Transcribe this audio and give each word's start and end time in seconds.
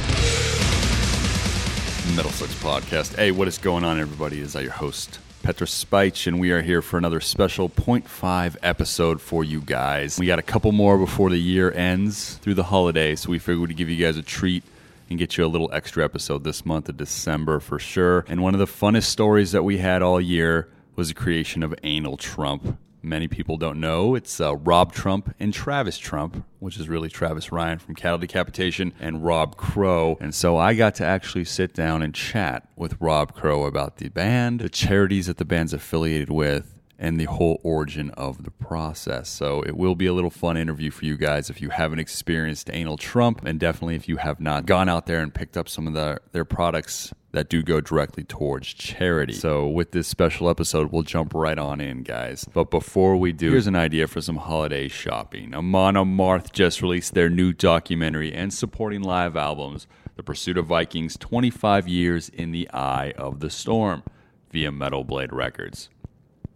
Metal 2.15 2.31
Sucks 2.31 2.55
Podcast. 2.63 3.17
Hey, 3.17 3.31
what 3.31 3.49
is 3.49 3.57
going 3.57 3.83
on, 3.83 3.99
everybody? 3.99 4.39
Is 4.39 4.55
I 4.55 4.61
your 4.61 4.71
host, 4.71 5.19
Petra 5.43 5.67
Speich, 5.67 6.25
and 6.25 6.39
we 6.39 6.51
are 6.51 6.61
here 6.61 6.81
for 6.81 6.97
another 6.97 7.19
special 7.19 7.67
0.5 7.67 8.55
episode 8.63 9.19
for 9.19 9.43
you 9.43 9.59
guys. 9.59 10.17
We 10.17 10.25
got 10.25 10.39
a 10.39 10.41
couple 10.41 10.71
more 10.71 10.97
before 10.97 11.29
the 11.29 11.35
year 11.35 11.69
ends 11.73 12.35
through 12.35 12.53
the 12.53 12.63
holidays, 12.63 13.19
so 13.19 13.29
we 13.29 13.39
figured 13.39 13.67
we'd 13.67 13.75
give 13.75 13.89
you 13.89 14.01
guys 14.01 14.15
a 14.15 14.23
treat 14.23 14.63
and 15.09 15.19
get 15.19 15.35
you 15.35 15.45
a 15.45 15.47
little 15.51 15.69
extra 15.73 16.01
episode 16.01 16.45
this 16.45 16.65
month 16.65 16.87
of 16.87 16.95
December 16.95 17.59
for 17.59 17.77
sure. 17.77 18.23
And 18.29 18.41
one 18.41 18.53
of 18.53 18.59
the 18.61 18.67
funnest 18.67 19.07
stories 19.07 19.51
that 19.51 19.63
we 19.63 19.79
had 19.79 20.01
all 20.01 20.21
year 20.21 20.69
was 20.95 21.09
the 21.09 21.13
creation 21.13 21.61
of 21.61 21.75
Anal 21.83 22.15
Trump. 22.15 22.77
Many 23.05 23.27
people 23.27 23.57
don't 23.57 23.79
know 23.79 24.15
it's 24.15 24.41
uh, 24.41 24.55
Rob 24.55 24.91
Trump 24.91 25.35
and 25.39 25.53
Travis 25.53 25.99
Trump, 25.99 26.43
which 26.57 26.79
is 26.79 26.89
really 26.89 27.07
Travis 27.07 27.51
Ryan 27.51 27.77
from 27.77 27.93
Cattle 27.93 28.17
Decapitation 28.17 28.93
and 28.99 29.23
Rob 29.23 29.57
Crow. 29.57 30.17
And 30.19 30.33
so 30.33 30.57
I 30.57 30.73
got 30.73 30.95
to 30.95 31.05
actually 31.05 31.45
sit 31.45 31.75
down 31.75 32.01
and 32.01 32.15
chat 32.15 32.67
with 32.75 32.99
Rob 32.99 33.35
Crow 33.35 33.65
about 33.65 33.97
the 33.97 34.09
band, 34.09 34.59
the 34.59 34.69
charities 34.69 35.27
that 35.27 35.37
the 35.37 35.45
band's 35.45 35.71
affiliated 35.71 36.31
with, 36.31 36.79
and 36.97 37.19
the 37.19 37.25
whole 37.25 37.59
origin 37.61 38.09
of 38.11 38.43
the 38.43 38.49
process. 38.49 39.29
So 39.29 39.61
it 39.61 39.77
will 39.77 39.93
be 39.93 40.07
a 40.07 40.13
little 40.13 40.31
fun 40.31 40.57
interview 40.57 40.89
for 40.89 41.05
you 41.05 41.15
guys 41.15 41.51
if 41.51 41.61
you 41.61 41.69
haven't 41.69 41.99
experienced 41.99 42.71
Anal 42.73 42.97
Trump, 42.97 43.45
and 43.45 43.59
definitely 43.59 43.95
if 43.95 44.09
you 44.09 44.17
have 44.17 44.39
not 44.39 44.65
gone 44.65 44.89
out 44.89 45.05
there 45.05 45.21
and 45.21 45.31
picked 45.31 45.57
up 45.57 45.69
some 45.69 45.85
of 45.85 45.93
the, 45.93 46.19
their 46.31 46.45
products 46.45 47.13
that 47.35 47.49
do 47.49 47.61
go 47.61 47.81
directly 47.81 48.23
towards 48.23 48.73
charity. 48.73 49.33
So 49.33 49.67
with 49.67 49.91
this 49.91 50.07
special 50.07 50.49
episode, 50.49 50.91
we'll 50.91 51.03
jump 51.03 51.33
right 51.33 51.57
on 51.57 51.81
in, 51.81 52.03
guys. 52.03 52.45
But 52.45 52.71
before 52.71 53.17
we 53.17 53.33
do, 53.33 53.51
here's 53.51 53.67
an 53.67 53.75
idea 53.75 54.07
for 54.07 54.21
some 54.21 54.37
holiday 54.37 54.87
shopping. 54.87 55.53
Amon 55.53 55.95
Amarth 55.95 56.53
just 56.53 56.81
released 56.81 57.13
their 57.13 57.29
new 57.29 57.51
documentary 57.51 58.33
and 58.33 58.53
supporting 58.53 59.01
live 59.01 59.35
albums, 59.35 59.85
The 60.15 60.23
Pursuit 60.23 60.57
of 60.57 60.67
Vikings 60.67 61.17
25 61.17 61.89
Years 61.89 62.29
in 62.29 62.51
the 62.51 62.69
Eye 62.71 63.13
of 63.17 63.41
the 63.41 63.49
Storm, 63.49 64.03
via 64.51 64.71
Metal 64.71 65.03
Blade 65.03 65.33
Records. 65.33 65.89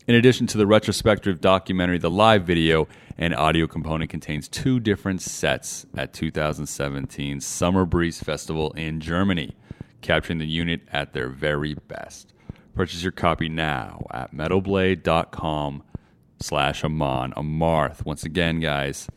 In 0.08 0.16
addition 0.16 0.48
to 0.48 0.58
the 0.58 0.66
retrospective 0.66 1.42
documentary, 1.42 2.00
the 2.00 2.10
live 2.10 2.44
video 2.44 2.88
and 3.18 3.36
audio 3.36 3.68
component 3.68 4.10
contains 4.10 4.48
two 4.48 4.80
different 4.80 5.22
sets 5.22 5.86
at 5.96 6.14
2017 6.14 7.42
Summer 7.42 7.86
Breeze 7.86 8.24
Festival 8.24 8.72
in 8.72 9.02
Germany, 9.02 9.56
capturing 10.02 10.40
the 10.40 10.48
unit 10.48 10.82
at 10.92 11.14
their 11.14 11.30
very 11.30 11.74
best. 11.74 12.34
Purchase 12.76 13.04
your 13.04 13.12
copy 13.12 13.50
now 13.50 14.06
at 14.12 14.34
metalblade.com 14.34 15.84
slash 16.40 16.84
Amon 16.84 17.34
Amarth. 17.34 18.06
Once 18.06 18.24
again, 18.24 18.60
guys, 18.60 19.08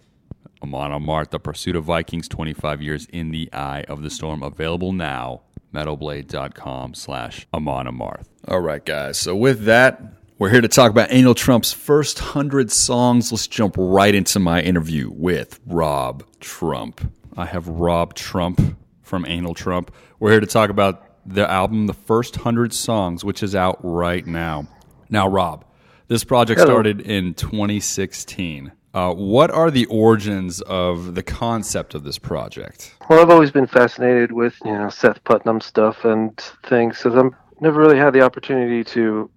Amon 0.63 0.91
Amarth, 0.91 1.31
The 1.31 1.39
Pursuit 1.39 1.77
of 1.77 1.85
Vikings, 1.85 2.29
25 2.29 2.83
Years 2.83 3.07
in 3.13 3.31
the 3.31 3.49
Eye 3.53 3.85
of 3.89 4.03
the 4.03 4.11
Storm, 4.11 4.43
available 4.43 4.93
now, 4.93 5.43
metalblade.com 5.75 6.95
slash 6.95 7.47
Amon 7.55 7.87
Amarth. 7.87 8.27
All 8.49 8.61
right, 8.61 8.85
guys, 8.85 9.19
so 9.19 9.37
with 9.37 9.65
that, 9.65 10.03
we're 10.39 10.51
here 10.51 10.61
to 10.61 10.69
talk 10.69 10.91
about 10.91 11.13
Anal 11.13 11.35
Trump's 11.35 11.73
first 11.73 12.21
100 12.21 12.73
songs. 12.73 13.31
Let's 13.31 13.47
jump 13.47 13.77
right 13.79 14.15
into 14.15 14.41
my 14.41 14.61
interview 14.61 15.11
with 15.13 15.61
Rob 15.67 16.25
Trump. 16.41 17.13
I 17.37 17.47
have 17.47 17.69
Rob 17.69 18.15
Trump 18.15 18.61
from 19.03 19.27
Anal 19.27 19.55
Trump. 19.55 19.93
We're 20.19 20.31
here 20.31 20.41
to 20.41 20.47
talk 20.47 20.71
about 20.71 21.05
the 21.27 21.49
album, 21.51 21.87
The 21.87 21.95
First 21.95 22.37
100 22.37 22.73
Songs, 22.73 23.25
which 23.25 23.43
is 23.43 23.55
out 23.55 23.79
right 23.83 24.27
now. 24.27 24.67
Now, 25.09 25.29
Rob, 25.29 25.65
this 26.09 26.25
project 26.25 26.61
Hello. 26.61 26.73
started 26.73 27.01
in 27.01 27.35
2016. 27.35 28.73
Uh, 28.95 29.13
what 29.15 29.51
are 29.51 29.71
the 29.71 29.87
origins 29.87 30.61
of 30.63 31.15
the 31.15 31.23
concept 31.23 31.95
of 31.95 32.05
this 32.05 32.19
project? 32.19 32.95
Well, 33.09 33.21
I've 33.21 33.31
always 33.31 33.51
been 33.51 33.67
fascinated 33.67 34.33
with 34.33 34.55
you 34.65 34.73
know 34.73 34.91
Seth 34.91 35.23
Putnam 35.25 35.61
stuff 35.61 36.05
and 36.05 36.39
things, 36.65 36.99
so 36.99 37.19
I've 37.19 37.33
never 37.61 37.81
really 37.81 37.97
had 37.97 38.13
the 38.13 38.21
opportunity 38.21 38.85
to 38.85 39.31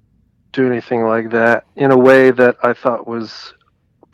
do 0.51 0.67
anything 0.67 1.03
like 1.03 1.29
that 1.31 1.65
in 1.75 1.91
a 1.91 1.97
way 1.97 2.31
that 2.31 2.57
I 2.63 2.73
thought 2.73 3.07
was 3.07 3.53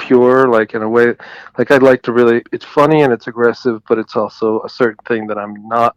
pure, 0.01 0.47
like 0.47 0.73
in 0.73 0.81
a 0.81 0.89
way 0.89 1.15
like 1.57 1.71
I'd 1.71 1.83
like 1.83 2.01
to 2.03 2.11
really. 2.11 2.43
It's 2.51 2.65
funny 2.65 3.03
and 3.03 3.13
it's 3.13 3.27
aggressive, 3.27 3.81
but 3.87 3.97
it's 3.97 4.15
also 4.15 4.61
a 4.61 4.69
certain 4.69 5.03
thing 5.07 5.27
that 5.27 5.37
I'm 5.37 5.67
not, 5.67 5.95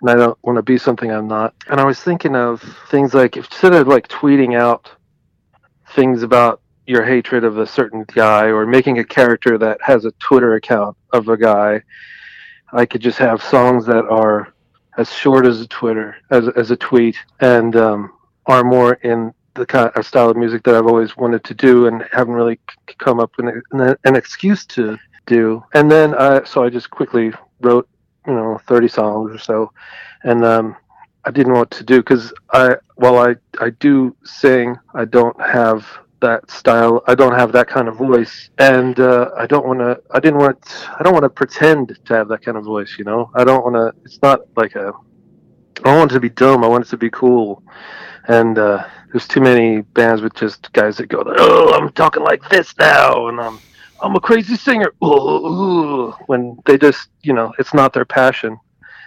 and 0.00 0.10
I 0.10 0.14
don't 0.14 0.38
want 0.42 0.56
to 0.56 0.62
be 0.62 0.78
something 0.78 1.10
I'm 1.10 1.28
not. 1.28 1.54
And 1.68 1.80
I 1.80 1.84
was 1.84 2.00
thinking 2.00 2.36
of 2.36 2.62
things 2.90 3.14
like 3.14 3.36
instead 3.36 3.74
of 3.74 3.88
like 3.88 4.08
tweeting 4.08 4.58
out 4.58 4.90
things 5.94 6.22
about 6.22 6.60
your 6.86 7.04
hatred 7.04 7.42
of 7.44 7.58
a 7.58 7.66
certain 7.66 8.04
guy 8.14 8.44
or 8.44 8.64
making 8.64 8.98
a 8.98 9.04
character 9.04 9.58
that 9.58 9.78
has 9.82 10.04
a 10.04 10.12
Twitter 10.12 10.54
account 10.54 10.96
of 11.12 11.28
a 11.28 11.36
guy, 11.36 11.82
I 12.72 12.86
could 12.86 13.00
just 13.00 13.18
have 13.18 13.42
songs 13.42 13.86
that 13.86 14.04
are 14.06 14.54
as 14.96 15.12
short 15.12 15.46
as 15.46 15.60
a 15.60 15.66
Twitter, 15.66 16.16
as, 16.30 16.48
as 16.56 16.70
a 16.70 16.76
tweet, 16.76 17.16
and 17.40 17.76
um, 17.76 18.12
are 18.46 18.64
more 18.64 18.94
in 18.94 19.34
the 19.56 19.66
kind 19.66 19.90
of 19.94 20.06
style 20.06 20.30
of 20.30 20.36
music 20.36 20.62
that 20.64 20.74
I've 20.74 20.86
always 20.86 21.16
wanted 21.16 21.44
to 21.44 21.54
do 21.54 21.86
and 21.86 22.04
haven't 22.12 22.34
really 22.34 22.58
come 22.98 23.20
up 23.20 23.32
with 23.36 23.62
an, 23.72 23.96
an 24.04 24.16
excuse 24.16 24.64
to 24.66 24.98
do. 25.26 25.62
And 25.74 25.90
then, 25.90 26.14
I, 26.14 26.44
so 26.44 26.64
I 26.64 26.70
just 26.70 26.90
quickly 26.90 27.32
wrote, 27.60 27.88
you 28.26 28.34
know, 28.34 28.58
30 28.66 28.88
songs 28.88 29.34
or 29.34 29.38
so, 29.38 29.72
and 30.22 30.44
um, 30.44 30.76
I 31.24 31.30
didn't 31.30 31.52
know 31.52 31.60
what 31.60 31.70
to 31.72 31.84
do 31.84 31.98
because 31.98 32.32
I, 32.52 32.76
while 32.96 33.18
I, 33.18 33.36
I 33.60 33.70
do 33.70 34.16
sing, 34.24 34.76
I 34.94 35.04
don't 35.04 35.40
have 35.40 35.86
that 36.20 36.50
style. 36.50 37.02
I 37.06 37.14
don't 37.14 37.34
have 37.34 37.52
that 37.52 37.68
kind 37.68 37.88
of 37.88 37.96
voice, 37.96 38.50
and 38.58 38.98
uh, 38.98 39.30
I 39.36 39.46
don't 39.46 39.66
want 39.66 39.80
to. 39.80 40.00
I 40.10 40.20
didn't 40.20 40.38
want. 40.38 40.58
I 40.98 41.02
don't 41.02 41.12
want 41.12 41.24
to 41.24 41.30
pretend 41.30 41.98
to 42.04 42.14
have 42.14 42.28
that 42.28 42.42
kind 42.42 42.56
of 42.56 42.64
voice. 42.64 42.96
You 42.98 43.04
know, 43.04 43.30
I 43.34 43.44
don't 43.44 43.62
want 43.64 43.76
to. 43.76 43.92
It's 44.04 44.20
not 44.22 44.40
like 44.56 44.74
a. 44.76 44.92
I 45.78 45.90
don't 45.90 45.98
want 45.98 46.12
it 46.12 46.14
to 46.14 46.20
be 46.20 46.30
dumb. 46.30 46.64
I 46.64 46.68
want 46.68 46.86
it 46.86 46.88
to 46.90 46.96
be 46.96 47.10
cool, 47.10 47.62
and 48.28 48.58
uh, 48.58 48.84
there's 49.12 49.28
too 49.28 49.40
many 49.40 49.82
bands 49.82 50.22
with 50.22 50.34
just 50.34 50.72
guys 50.72 50.96
that 50.96 51.06
go, 51.08 51.22
"Oh, 51.26 51.74
I'm 51.74 51.90
talking 51.92 52.22
like 52.22 52.48
this 52.48 52.76
now," 52.78 53.28
and 53.28 53.40
I'm, 53.40 53.58
I'm 54.00 54.16
a 54.16 54.20
crazy 54.20 54.56
singer. 54.56 54.92
Ooh," 55.04 56.12
when 56.26 56.58
they 56.64 56.78
just, 56.78 57.08
you 57.22 57.32
know, 57.32 57.52
it's 57.58 57.74
not 57.74 57.92
their 57.92 58.04
passion 58.04 58.58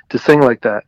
to 0.09 0.17
sing 0.17 0.41
like 0.41 0.61
that. 0.61 0.83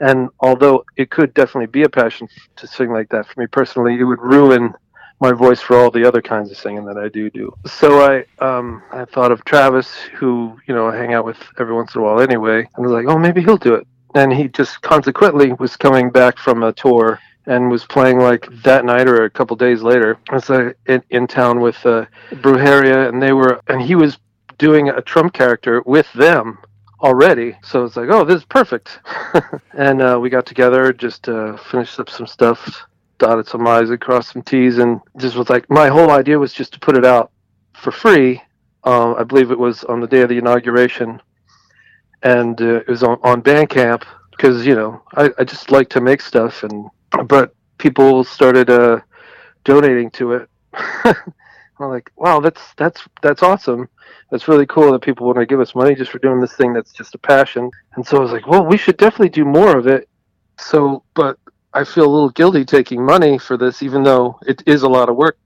And 0.00 0.30
although 0.40 0.84
it 0.96 1.10
could 1.10 1.34
definitely 1.34 1.66
be 1.66 1.82
a 1.82 1.88
passion 1.88 2.26
to 2.56 2.66
sing 2.66 2.90
like 2.90 3.10
that 3.10 3.26
for 3.26 3.40
me 3.40 3.46
personally, 3.46 3.98
it 3.98 4.04
would 4.04 4.20
ruin 4.20 4.74
my 5.20 5.32
voice 5.32 5.60
for 5.60 5.76
all 5.76 5.90
the 5.90 6.04
other 6.04 6.22
kinds 6.22 6.50
of 6.50 6.56
singing 6.56 6.86
that 6.86 6.96
I 6.96 7.08
do 7.08 7.30
do. 7.30 7.54
So 7.66 8.00
I 8.00 8.24
um 8.44 8.82
I 8.90 9.04
thought 9.04 9.32
of 9.32 9.44
Travis, 9.44 9.94
who 10.18 10.58
you 10.66 10.74
know 10.74 10.88
I 10.88 10.96
hang 10.96 11.12
out 11.12 11.26
with 11.26 11.38
every 11.58 11.74
once 11.74 11.94
in 11.94 12.00
a 12.00 12.04
while 12.04 12.20
anyway, 12.20 12.60
and 12.60 12.68
I 12.78 12.80
was 12.80 12.92
like, 12.92 13.06
oh 13.06 13.18
maybe 13.18 13.42
he'll 13.42 13.58
do 13.58 13.74
it. 13.74 13.86
And 14.14 14.32
he 14.32 14.48
just 14.48 14.80
consequently 14.82 15.52
was 15.52 15.76
coming 15.76 16.10
back 16.10 16.38
from 16.38 16.62
a 16.62 16.72
tour 16.72 17.20
and 17.46 17.70
was 17.70 17.84
playing 17.84 18.18
like 18.18 18.46
that 18.62 18.84
night 18.84 19.08
or 19.08 19.24
a 19.24 19.30
couple 19.30 19.56
days 19.56 19.82
later. 19.82 20.18
I 20.30 20.34
was 20.34 20.50
uh, 20.50 20.72
in, 20.86 21.02
in 21.10 21.26
town 21.26 21.60
with 21.60 21.84
uh, 21.86 22.06
Brujeria, 22.30 23.08
and 23.08 23.22
they 23.22 23.32
were 23.32 23.60
and 23.68 23.80
he 23.80 23.94
was 23.94 24.18
doing 24.58 24.90
a 24.90 25.00
Trump 25.00 25.32
character 25.32 25.82
with 25.86 26.12
them 26.12 26.58
already. 27.02 27.56
So 27.62 27.84
it's 27.84 27.96
like, 27.96 28.10
oh, 28.10 28.24
this 28.24 28.36
is 28.36 28.44
perfect. 28.44 29.00
and 29.72 30.02
uh, 30.02 30.18
we 30.20 30.30
got 30.30 30.46
together, 30.46 30.92
just 30.92 31.28
uh, 31.28 31.56
finished 31.56 31.98
up 31.98 32.10
some 32.10 32.26
stuff, 32.26 32.86
dotted 33.18 33.46
some 33.46 33.66
I's, 33.66 33.90
and 33.90 34.00
crossed 34.00 34.32
some 34.32 34.42
T's, 34.42 34.78
and 34.78 35.00
just 35.16 35.36
was 35.36 35.50
like, 35.50 35.68
my 35.70 35.88
whole 35.88 36.10
idea 36.10 36.38
was 36.38 36.52
just 36.52 36.72
to 36.74 36.78
put 36.78 36.96
it 36.96 37.04
out 37.04 37.30
for 37.72 37.90
free. 37.90 38.42
Uh, 38.84 39.14
I 39.14 39.24
believe 39.24 39.50
it 39.50 39.58
was 39.58 39.84
on 39.84 40.00
the 40.00 40.06
day 40.06 40.20
of 40.20 40.28
the 40.28 40.38
inauguration, 40.38 41.20
and 42.22 42.60
uh, 42.60 42.76
it 42.76 42.88
was 42.88 43.02
on, 43.02 43.18
on 43.22 43.42
Bandcamp 43.42 44.04
because 44.30 44.66
you 44.66 44.74
know 44.74 45.02
I, 45.14 45.30
I 45.38 45.44
just 45.44 45.70
like 45.70 45.88
to 45.90 46.00
make 46.00 46.20
stuff, 46.20 46.62
and 46.62 46.88
but 47.26 47.54
people 47.78 48.24
started 48.24 48.70
uh, 48.70 49.00
donating 49.64 50.10
to 50.12 50.32
it. 50.32 50.48
I'm 51.04 51.88
like, 51.88 52.10
wow, 52.16 52.40
that's 52.40 52.74
that's 52.76 53.02
that's 53.22 53.42
awesome. 53.42 53.88
That's 54.30 54.48
really 54.48 54.66
cool 54.66 54.92
that 54.92 55.02
people 55.02 55.26
want 55.26 55.38
to 55.38 55.46
give 55.46 55.60
us 55.60 55.74
money 55.74 55.94
just 55.94 56.10
for 56.10 56.18
doing 56.18 56.40
this 56.40 56.54
thing 56.54 56.72
that's 56.72 56.92
just 56.92 57.14
a 57.14 57.18
passion. 57.18 57.70
And 57.94 58.06
so 58.06 58.18
I 58.18 58.20
was 58.20 58.32
like, 58.32 58.46
well, 58.46 58.64
we 58.64 58.76
should 58.76 58.96
definitely 58.96 59.30
do 59.30 59.44
more 59.44 59.76
of 59.76 59.86
it. 59.86 60.08
So, 60.58 61.02
but 61.14 61.38
I 61.72 61.84
feel 61.84 62.04
a 62.04 62.12
little 62.12 62.30
guilty 62.30 62.64
taking 62.64 63.04
money 63.04 63.38
for 63.38 63.56
this, 63.56 63.82
even 63.82 64.02
though 64.02 64.38
it 64.46 64.62
is 64.66 64.82
a 64.82 64.88
lot 64.88 65.08
of 65.08 65.16
work. 65.16 65.38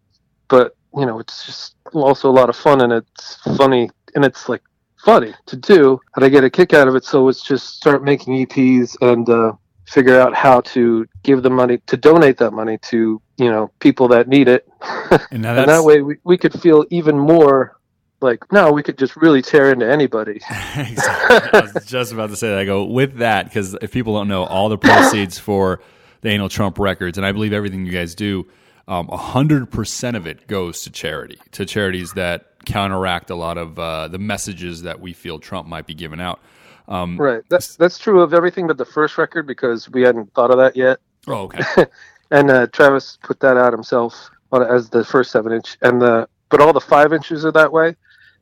But 0.48 0.76
you 0.96 1.06
know, 1.06 1.18
it's 1.18 1.46
just 1.46 1.76
also 1.92 2.28
a 2.30 2.32
lot 2.32 2.48
of 2.48 2.56
fun, 2.56 2.80
and 2.82 2.92
it's 2.92 3.36
funny, 3.56 3.90
and 4.14 4.24
it's 4.24 4.48
like 4.48 4.62
funny 5.04 5.34
to 5.46 5.56
do, 5.56 6.00
and 6.16 6.24
I 6.24 6.28
get 6.28 6.44
a 6.44 6.50
kick 6.50 6.72
out 6.72 6.88
of 6.88 6.96
it. 6.96 7.04
So 7.04 7.28
it's 7.28 7.42
just 7.42 7.76
start 7.76 8.02
making 8.02 8.46
EPs 8.46 8.96
and 9.00 9.28
uh, 9.28 9.52
figure 9.86 10.18
out 10.18 10.34
how 10.34 10.60
to 10.62 11.06
give 11.22 11.42
the 11.42 11.50
money 11.50 11.78
to 11.86 11.96
donate 11.96 12.38
that 12.38 12.52
money 12.52 12.78
to 12.78 13.20
you 13.36 13.50
know 13.50 13.70
people 13.80 14.08
that 14.08 14.28
need 14.28 14.48
it, 14.48 14.68
And, 15.30 15.44
and 15.46 15.68
that 15.68 15.84
way 15.84 16.02
we, 16.02 16.16
we 16.24 16.38
could 16.38 16.58
feel 16.60 16.84
even 16.90 17.18
more 17.18 17.76
like 18.20 18.50
no, 18.52 18.72
we 18.72 18.82
could 18.82 18.98
just 18.98 19.16
really 19.16 19.42
tear 19.42 19.70
into 19.70 19.90
anybody. 19.90 20.36
exactly. 20.76 21.60
I 21.60 21.70
was 21.74 21.86
just 21.86 22.12
about 22.12 22.30
to 22.30 22.36
say 22.36 22.48
that. 22.48 22.58
I 22.58 22.64
go 22.64 22.84
with 22.84 23.18
that 23.18 23.44
because 23.46 23.74
if 23.74 23.92
people 23.92 24.14
don't 24.14 24.28
know, 24.28 24.44
all 24.44 24.68
the 24.68 24.78
proceeds 24.78 25.38
for 25.48 25.80
the 26.22 26.30
Anal 26.30 26.48
Trump 26.48 26.78
records, 26.78 27.18
and 27.18 27.26
I 27.26 27.32
believe 27.32 27.52
everything 27.52 27.84
you 27.84 27.92
guys 27.92 28.14
do, 28.14 28.46
um, 28.88 29.08
hundred 29.08 29.70
percent 29.70 30.16
of 30.16 30.26
it 30.26 30.46
goes 30.46 30.82
to 30.82 30.90
charity, 30.90 31.38
to 31.52 31.66
charities 31.66 32.12
that 32.14 32.53
counteract 32.64 33.30
a 33.30 33.34
lot 33.34 33.58
of 33.58 33.78
uh, 33.78 34.08
the 34.08 34.18
messages 34.18 34.82
that 34.82 35.00
we 35.00 35.12
feel 35.12 35.38
Trump 35.38 35.68
might 35.68 35.86
be 35.86 35.94
giving 35.94 36.20
out. 36.20 36.40
Um, 36.88 37.16
Right. 37.16 37.42
That's 37.48 37.76
that's 37.76 37.98
true 37.98 38.20
of 38.20 38.34
everything 38.34 38.66
but 38.66 38.76
the 38.76 38.84
first 38.84 39.16
record 39.16 39.46
because 39.46 39.88
we 39.88 40.02
hadn't 40.02 40.32
thought 40.34 40.50
of 40.50 40.58
that 40.58 40.76
yet. 40.76 40.98
oh, 41.26 41.44
okay. 41.44 41.86
and 42.30 42.50
uh, 42.50 42.66
Travis 42.68 43.18
put 43.22 43.40
that 43.40 43.56
out 43.56 43.72
himself 43.72 44.30
on, 44.52 44.62
as 44.62 44.90
the 44.90 45.04
first 45.04 45.30
seven 45.30 45.52
inch, 45.52 45.76
and 45.82 46.00
the 46.00 46.28
but 46.50 46.60
all 46.60 46.72
the 46.72 46.80
five 46.80 47.12
inches 47.12 47.44
are 47.44 47.52
that 47.52 47.72
way, 47.72 47.96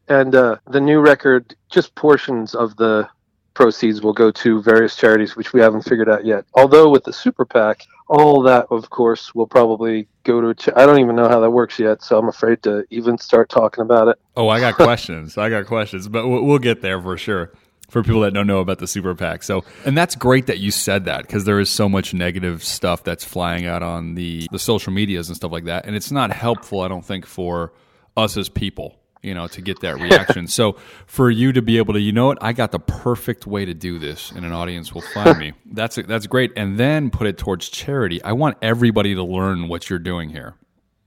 and 0.08 0.34
uh, 0.34 0.56
the 0.68 0.80
new 0.80 1.00
record, 1.00 1.54
just 1.70 1.94
portions 1.94 2.54
of 2.54 2.76
the 2.76 3.08
proceeds 3.54 4.02
will 4.02 4.12
go 4.12 4.30
to 4.30 4.62
various 4.62 4.96
charities, 4.96 5.36
which 5.36 5.52
we 5.52 5.60
haven't 5.60 5.82
figured 5.82 6.08
out 6.08 6.24
yet. 6.24 6.44
Although 6.54 6.88
with 6.90 7.04
the 7.04 7.12
super 7.12 7.44
PAC, 7.44 7.86
all 8.08 8.42
that, 8.42 8.66
of 8.70 8.90
course, 8.90 9.34
will 9.34 9.46
probably 9.46 10.06
go 10.24 10.40
to. 10.40 10.48
a 10.48 10.54
cha- 10.54 10.72
I 10.76 10.86
don't 10.86 11.00
even 11.00 11.16
know 11.16 11.28
how 11.28 11.40
that 11.40 11.50
works 11.50 11.78
yet, 11.78 12.02
so 12.02 12.18
I'm 12.18 12.28
afraid 12.28 12.62
to 12.64 12.84
even 12.90 13.18
start 13.18 13.48
talking 13.48 13.82
about 13.82 14.08
it. 14.08 14.18
Oh, 14.36 14.48
I 14.48 14.60
got 14.60 14.74
questions. 14.76 15.38
I 15.38 15.48
got 15.48 15.66
questions, 15.66 16.08
but 16.08 16.28
we'll, 16.28 16.42
we'll 16.44 16.58
get 16.58 16.82
there 16.82 17.00
for 17.00 17.16
sure. 17.16 17.52
For 17.90 18.02
people 18.02 18.22
that 18.22 18.32
don't 18.32 18.46
know 18.46 18.60
about 18.60 18.78
the 18.78 18.86
super 18.86 19.14
PAC, 19.14 19.42
so 19.42 19.64
and 19.84 19.94
that's 19.94 20.14
great 20.16 20.46
that 20.46 20.58
you 20.58 20.70
said 20.70 21.04
that 21.04 21.26
because 21.26 21.44
there 21.44 21.60
is 21.60 21.68
so 21.68 21.90
much 21.90 22.14
negative 22.14 22.64
stuff 22.64 23.04
that's 23.04 23.22
flying 23.22 23.66
out 23.66 23.82
on 23.82 24.14
the 24.14 24.48
the 24.50 24.58
social 24.58 24.94
medias 24.94 25.28
and 25.28 25.36
stuff 25.36 25.52
like 25.52 25.64
that, 25.64 25.84
and 25.84 25.94
it's 25.94 26.10
not 26.10 26.32
helpful. 26.32 26.80
I 26.80 26.88
don't 26.88 27.04
think 27.04 27.26
for 27.26 27.74
us 28.16 28.38
as 28.38 28.48
people, 28.48 28.96
you 29.22 29.34
know, 29.34 29.46
to 29.46 29.62
get 29.62 29.80
that 29.80 29.96
reaction. 29.98 30.46
so 30.46 30.76
for 31.06 31.30
you 31.30 31.52
to 31.52 31.62
be 31.62 31.78
able 31.78 31.94
to, 31.94 32.00
you 32.00 32.12
know 32.12 32.26
what, 32.26 32.38
I 32.42 32.52
got 32.52 32.72
the 32.72 32.80
perfect 32.80 33.46
way 33.46 33.64
to 33.64 33.74
do 33.74 33.98
this, 33.98 34.30
and 34.32 34.44
an 34.44 34.52
audience 34.52 34.92
will 34.92 35.02
find 35.02 35.38
me. 35.38 35.52
That's 35.72 35.96
that's 35.96 36.26
great, 36.26 36.52
and 36.56 36.78
then 36.78 37.10
put 37.10 37.26
it 37.26 37.38
towards 37.38 37.68
charity. 37.70 38.22
I 38.22 38.32
want 38.32 38.58
everybody 38.60 39.14
to 39.14 39.22
learn 39.22 39.68
what 39.68 39.88
you're 39.88 39.98
doing 39.98 40.28
here 40.28 40.54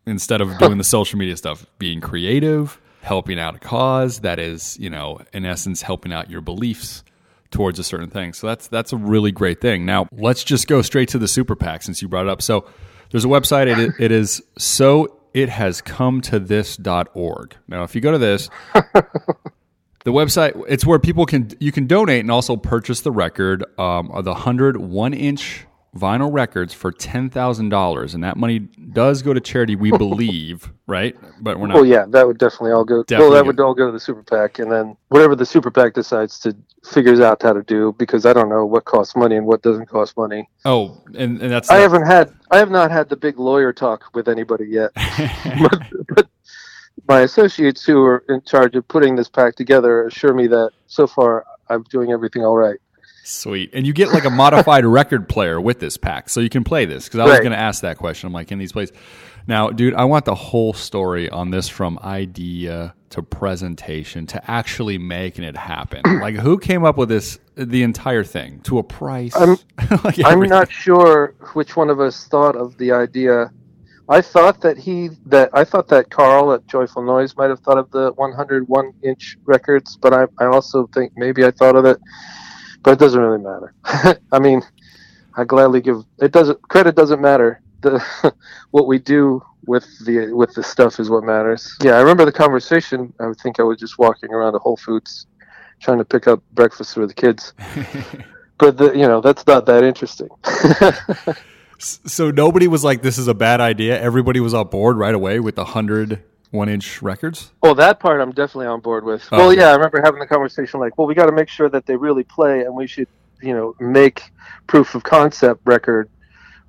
instead 0.08 0.42
of 0.42 0.58
doing 0.58 0.78
the 0.78 0.84
social 0.84 1.20
media 1.20 1.38
stuff, 1.38 1.66
being 1.78 2.02
creative, 2.02 2.80
helping 3.02 3.40
out 3.40 3.56
a 3.56 3.60
cause 3.60 4.22
that 4.22 4.40
is, 4.40 4.78
you 4.80 4.90
know, 4.90 5.20
in 5.34 5.46
essence, 5.46 5.84
helping 5.84 6.12
out 6.12 6.30
your 6.30 6.42
beliefs 6.42 7.04
towards 7.52 7.78
a 7.80 7.84
certain 7.84 8.10
thing. 8.10 8.34
So 8.34 8.48
that's 8.48 8.68
that's 8.68 8.92
a 8.92 8.98
really 8.98 9.32
great 9.32 9.62
thing. 9.62 9.86
Now 9.86 10.08
let's 10.12 10.44
just 10.44 10.68
go 10.68 10.82
straight 10.82 11.10
to 11.10 11.20
the 11.20 11.28
super 11.28 11.56
PAC 11.56 11.84
since 11.84 12.02
you 12.02 12.08
brought 12.08 12.26
it 12.26 12.30
up. 12.30 12.42
So 12.42 12.66
there's 13.12 13.26
a 13.26 13.30
website. 13.30 13.68
It, 13.68 13.94
it 14.00 14.12
is 14.12 14.42
so 14.58 15.20
it 15.36 15.50
has 15.50 15.82
come 15.82 16.22
to 16.22 16.40
this.org. 16.40 17.58
Now 17.68 17.84
if 17.84 17.94
you 17.94 18.00
go 18.00 18.12
to 18.12 18.18
this, 18.18 18.50
the 18.74 20.12
website 20.12 20.64
it's 20.70 20.86
where 20.86 20.98
people 20.98 21.26
can 21.26 21.52
you 21.60 21.74
can 21.74 21.88
donate 21.88 22.22
and 22.22 22.32
also 22.32 22.56
purchase 22.56 23.02
the 23.02 23.12
record 23.12 23.66
um, 23.78 24.10
of 24.12 24.24
the 24.24 24.32
100 24.32 24.78
one 24.78 25.14
inch 25.14 25.66
vinyl 25.98 26.32
records 26.32 26.74
for 26.74 26.92
$10,000 26.92 28.14
and 28.14 28.24
that 28.24 28.36
money 28.36 28.60
does 28.60 29.22
go 29.22 29.34
to 29.34 29.40
charity 29.40 29.76
we 29.76 29.92
believe, 29.98 30.72
right? 30.88 31.16
But 31.42 31.60
we're 31.60 31.68
not 31.68 31.76
Well, 31.76 31.86
yeah, 31.86 32.06
that 32.10 32.28
would 32.28 32.38
definitely 32.38 32.72
all 32.72 32.84
go. 32.84 33.04
Definitely 33.04 33.30
well, 33.30 33.36
that 33.36 33.46
would 33.46 33.60
all 33.60 33.74
go 33.74 33.86
to 33.86 33.92
the 33.92 34.00
super 34.00 34.24
PAC, 34.24 34.60
and 34.60 34.72
then 34.72 34.98
whatever 35.08 35.36
the 35.36 35.46
super 35.46 35.72
PAC 35.72 35.94
decides 35.94 36.40
to 36.40 36.56
figures 36.86 37.20
out 37.20 37.42
how 37.42 37.54
to 37.54 37.64
do, 37.64 37.96
because 37.98 38.26
I 38.26 38.34
don't 38.34 38.50
know 38.50 38.66
what 38.66 38.86
costs 38.86 39.16
money 39.16 39.38
and 39.38 39.46
what 39.46 39.62
doesn't 39.62 39.88
cost 39.88 40.18
money. 40.18 40.50
Oh, 40.66 41.02
and, 41.18 41.42
and 41.42 41.52
that's 41.52 41.70
I 41.70 41.78
haven't 41.78 42.06
had, 42.06 42.34
I 42.52 42.58
have 42.58 42.72
not 42.72 42.92
had 42.92 43.10
the 43.10 43.16
big 43.16 43.40
lawyer 43.40 43.72
talk 43.72 44.04
with 44.14 44.28
anybody 44.28 44.66
yet. 44.66 44.92
but, 45.62 45.82
but 46.10 46.28
my 47.08 47.22
associates 47.22 47.84
who 47.84 48.04
are 48.04 48.24
in 48.30 48.42
charge 48.42 48.76
of 48.76 48.88
putting 48.88 49.16
this 49.16 49.30
pack 49.30 49.56
together 49.56 50.08
assure 50.08 50.34
me 50.34 50.48
that 50.48 50.72
so 50.88 51.08
far 51.08 51.46
I'm 51.70 51.84
doing 51.84 52.12
everything 52.12 52.44
all 52.44 52.58
right. 52.58 52.80
Sweet. 53.28 53.72
And 53.74 53.88
you 53.88 53.94
get 53.94 54.10
like 54.10 54.24
a 54.26 54.30
modified 54.30 54.86
record 55.00 55.28
player 55.28 55.60
with 55.60 55.80
this 55.80 55.98
pack, 55.98 56.30
so 56.30 56.40
you 56.40 56.50
can 56.50 56.64
play 56.64 56.86
this. 56.86 57.06
Because 57.06 57.22
I 57.22 57.26
was 57.26 57.40
going 57.40 57.52
to 57.52 57.58
ask 57.58 57.82
that 57.82 57.98
question. 57.98 58.28
I'm 58.28 58.34
like, 58.34 58.52
in 58.52 58.60
these 58.60 58.72
plays? 58.72 58.92
Now, 59.48 59.70
dude, 59.70 59.96
I 59.96 60.06
want 60.06 60.26
the 60.26 60.36
whole 60.36 60.74
story 60.74 61.30
on 61.30 61.50
this 61.52 61.68
from 61.68 61.98
idea 62.04 62.94
to 63.12 63.24
presentation 63.24 64.28
to 64.28 64.52
actually 64.52 64.98
making 64.98 65.44
it 65.44 65.58
happen. 65.58 66.02
like, 66.22 66.36
who 66.36 66.60
came 66.60 66.84
up 66.86 66.98
with 66.98 67.10
this, 67.10 67.40
the 67.56 67.82
entire 67.82 68.24
thing, 68.24 68.60
to 68.62 68.78
a 68.78 68.84
price? 68.84 69.36
I'm- 69.36 69.58
Like 70.04 70.24
I'm 70.24 70.42
not 70.42 70.72
sure 70.72 71.34
which 71.54 71.76
one 71.76 71.90
of 71.90 72.00
us 72.00 72.28
thought 72.28 72.56
of 72.56 72.78
the 72.78 72.92
idea. 72.92 73.52
I 74.08 74.22
thought 74.22 74.62
that 74.62 74.78
he 74.78 75.10
that 75.26 75.50
I 75.54 75.64
thought 75.64 75.88
that 75.88 76.12
Karl 76.12 76.54
at 76.54 76.68
Joyful 76.68 77.02
Noise 77.02 77.36
might 77.38 77.50
have 77.50 77.60
thought 77.62 77.80
of 77.80 77.90
the 77.90 78.12
101 78.14 78.94
inch 79.02 79.38
records, 79.46 79.98
but 79.98 80.14
I 80.14 80.28
I 80.40 80.46
also 80.46 80.88
think 80.94 81.14
maybe 81.16 81.44
I 81.44 81.50
thought 81.52 81.76
of 81.76 81.86
it, 81.86 81.98
but 82.86 82.92
it 82.92 83.00
doesn't 83.00 83.20
really 83.20 83.44
matter. 83.44 83.74
I 84.32 84.40
mean, 84.40 84.62
I 85.36 85.44
gladly 85.44 85.82
give 85.82 86.06
it 86.20 86.32
doesn't 86.32 86.62
credit 86.70 86.96
doesn't 86.96 87.20
matter. 87.20 87.62
The 87.82 88.02
what 88.72 88.88
we 88.88 89.00
do 89.00 89.44
with 89.66 89.86
the 90.06 90.32
with 90.32 90.54
the 90.54 90.64
stuff 90.64 91.00
is 91.00 91.10
what 91.10 91.24
matters. 91.24 91.76
Yeah, 91.82 91.94
I 91.94 92.00
remember 92.00 92.24
the 92.24 92.32
conversation. 92.32 93.12
I 93.20 93.34
think 93.42 93.60
I 93.60 93.64
was 93.64 93.80
just 93.80 93.98
walking 93.98 94.32
around 94.32 94.54
a 94.54 94.60
Whole 94.60 94.78
Foods, 94.78 95.26
trying 95.82 95.98
to 95.98 96.06
pick 96.06 96.28
up 96.28 96.44
breakfast 96.54 96.94
for 96.94 97.06
the 97.06 97.14
kids. 97.14 97.54
But 98.58 98.78
the, 98.78 98.94
you 98.94 99.06
know 99.06 99.20
that's 99.20 99.46
not 99.46 99.66
that 99.66 99.84
interesting. 99.84 100.30
So 101.78 102.32
nobody 102.32 102.70
was 102.70 102.86
like, 102.86 103.02
this 103.02 103.18
is 103.18 103.28
a 103.28 103.34
bad 103.34 103.60
idea. 103.60 104.00
Everybody 104.00 104.40
was 104.40 104.54
on 104.54 104.68
board 104.68 104.96
right 104.96 105.14
away 105.14 105.42
with 105.42 105.56
the 105.56 105.66
100 105.66 106.24
one 106.56 106.70
inch 106.70 107.02
records. 107.02 107.52
Well, 107.62 107.76
that 107.76 108.00
part 108.00 108.22
I'm 108.22 108.32
definitely 108.32 108.68
on 108.68 108.80
board 108.80 109.04
with. 109.04 109.28
Oh, 109.32 109.38
well, 109.38 109.54
yeah, 109.54 109.70
I 109.70 109.74
remember 109.74 110.02
having 110.04 110.20
the 110.20 110.28
conversation 110.28 110.80
like, 110.80 110.98
well, 110.98 111.08
we 111.08 111.14
got 111.14 111.28
to 111.28 111.32
make 111.32 111.50
sure 111.50 111.70
that 111.70 111.86
they 111.86 111.96
really 111.96 112.24
play, 112.24 112.62
and 112.62 112.76
we 112.76 112.88
should, 112.88 113.08
you 113.42 113.54
know, 113.54 113.76
make 113.80 114.24
proof 114.68 114.96
of 114.96 115.04
concept 115.04 115.62
record 115.66 116.10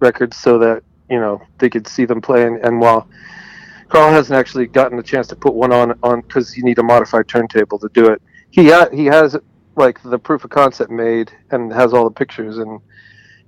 records 0.00 0.36
so 0.36 0.58
that 0.58 0.82
you 1.08 1.18
know 1.18 1.40
they 1.58 1.70
could 1.70 1.86
see 1.86 2.04
them 2.04 2.20
play. 2.20 2.44
And, 2.46 2.64
and 2.64 2.80
while 2.80 3.08
Karl 3.88 4.10
hasn't 4.10 4.36
actually 4.36 4.66
gotten 4.66 4.98
a 4.98 5.02
chance 5.02 5.26
to 5.28 5.36
put 5.36 5.54
one 5.54 5.72
on 5.72 5.98
on 6.02 6.20
because 6.22 6.56
you 6.56 6.64
need 6.64 6.78
a 6.78 6.82
modified 6.82 7.28
turntable 7.28 7.78
to 7.78 7.88
do 7.94 8.08
it, 8.10 8.20
he 8.50 8.70
ha- 8.70 8.90
he 8.92 9.06
has 9.06 9.36
like 9.76 10.02
the 10.02 10.18
proof 10.18 10.44
of 10.44 10.50
concept 10.50 10.90
made 10.90 11.30
and 11.50 11.72
has 11.72 11.92
all 11.92 12.04
the 12.04 12.10
pictures 12.10 12.58
and 12.58 12.80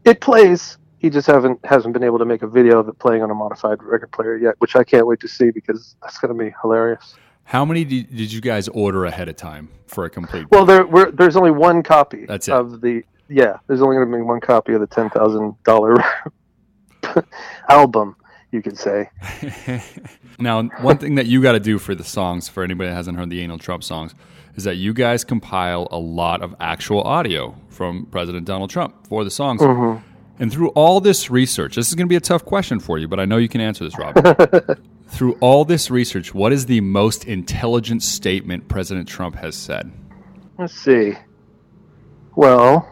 it 0.04 0.20
plays. 0.20 0.78
He 0.98 1.10
just 1.10 1.26
haven't 1.26 1.64
hasn't 1.64 1.94
been 1.94 2.02
able 2.02 2.18
to 2.18 2.24
make 2.24 2.42
a 2.42 2.46
video 2.46 2.78
of 2.78 2.88
it 2.88 2.98
playing 2.98 3.22
on 3.22 3.30
a 3.30 3.34
modified 3.34 3.82
record 3.82 4.10
player 4.10 4.36
yet, 4.36 4.54
which 4.58 4.74
I 4.76 4.84
can't 4.84 5.06
wait 5.06 5.20
to 5.20 5.28
see 5.28 5.50
because 5.50 5.96
that's 6.02 6.18
going 6.18 6.36
to 6.36 6.44
be 6.44 6.52
hilarious. 6.60 7.14
How 7.44 7.64
many 7.64 7.84
did, 7.84 8.14
did 8.14 8.30
you 8.30 8.42
guys 8.42 8.68
order 8.68 9.06
ahead 9.06 9.28
of 9.28 9.36
time 9.36 9.70
for 9.86 10.04
a 10.04 10.10
complete? 10.10 10.46
Well, 10.50 10.66
there 10.66 10.86
we're, 10.86 11.10
there's 11.10 11.36
only 11.36 11.50
one 11.50 11.82
copy 11.82 12.26
That's 12.26 12.48
it. 12.48 12.52
of 12.52 12.80
the 12.80 13.02
yeah. 13.28 13.58
There's 13.66 13.80
only 13.80 13.96
going 13.96 14.10
to 14.10 14.16
be 14.16 14.22
one 14.22 14.40
copy 14.40 14.74
of 14.74 14.80
the 14.80 14.86
ten 14.86 15.08
thousand 15.10 15.54
dollar 15.64 15.96
album. 17.68 18.16
You 18.50 18.62
could 18.62 18.78
say. 18.78 19.10
now, 20.38 20.62
one 20.62 20.98
thing 20.98 21.16
that 21.16 21.26
you 21.26 21.42
got 21.42 21.52
to 21.52 21.60
do 21.60 21.78
for 21.78 21.94
the 21.94 22.04
songs, 22.04 22.48
for 22.48 22.62
anybody 22.62 22.88
that 22.88 22.96
hasn't 22.96 23.18
heard 23.18 23.30
the 23.30 23.40
Anal 23.40 23.58
Trump 23.58 23.84
songs, 23.84 24.14
is 24.54 24.64
that 24.64 24.76
you 24.76 24.92
guys 24.92 25.22
compile 25.22 25.86
a 25.90 25.98
lot 25.98 26.42
of 26.42 26.54
actual 26.58 27.02
audio 27.02 27.54
from 27.68 28.06
President 28.06 28.46
Donald 28.46 28.70
Trump 28.70 29.06
for 29.06 29.22
the 29.22 29.30
songs. 29.30 29.60
Mm-hmm. 29.60 30.04
And 30.40 30.52
through 30.52 30.68
all 30.70 31.00
this 31.00 31.30
research, 31.30 31.74
this 31.74 31.88
is 31.88 31.94
going 31.94 32.06
to 32.06 32.08
be 32.08 32.16
a 32.16 32.20
tough 32.20 32.44
question 32.44 32.78
for 32.78 32.98
you, 32.98 33.08
but 33.08 33.18
I 33.18 33.24
know 33.24 33.38
you 33.38 33.48
can 33.48 33.60
answer 33.60 33.84
this, 33.84 33.98
Robert. 33.98 34.78
through 35.08 35.36
all 35.40 35.64
this 35.64 35.90
research, 35.90 36.34
what 36.34 36.52
is 36.52 36.66
the 36.66 36.80
most 36.80 37.24
intelligent 37.24 38.02
statement 38.02 38.68
President 38.68 39.08
Trump 39.08 39.36
has 39.36 39.56
said? 39.56 39.90
Let's 40.58 40.74
see. 40.74 41.14
Well, 42.36 42.88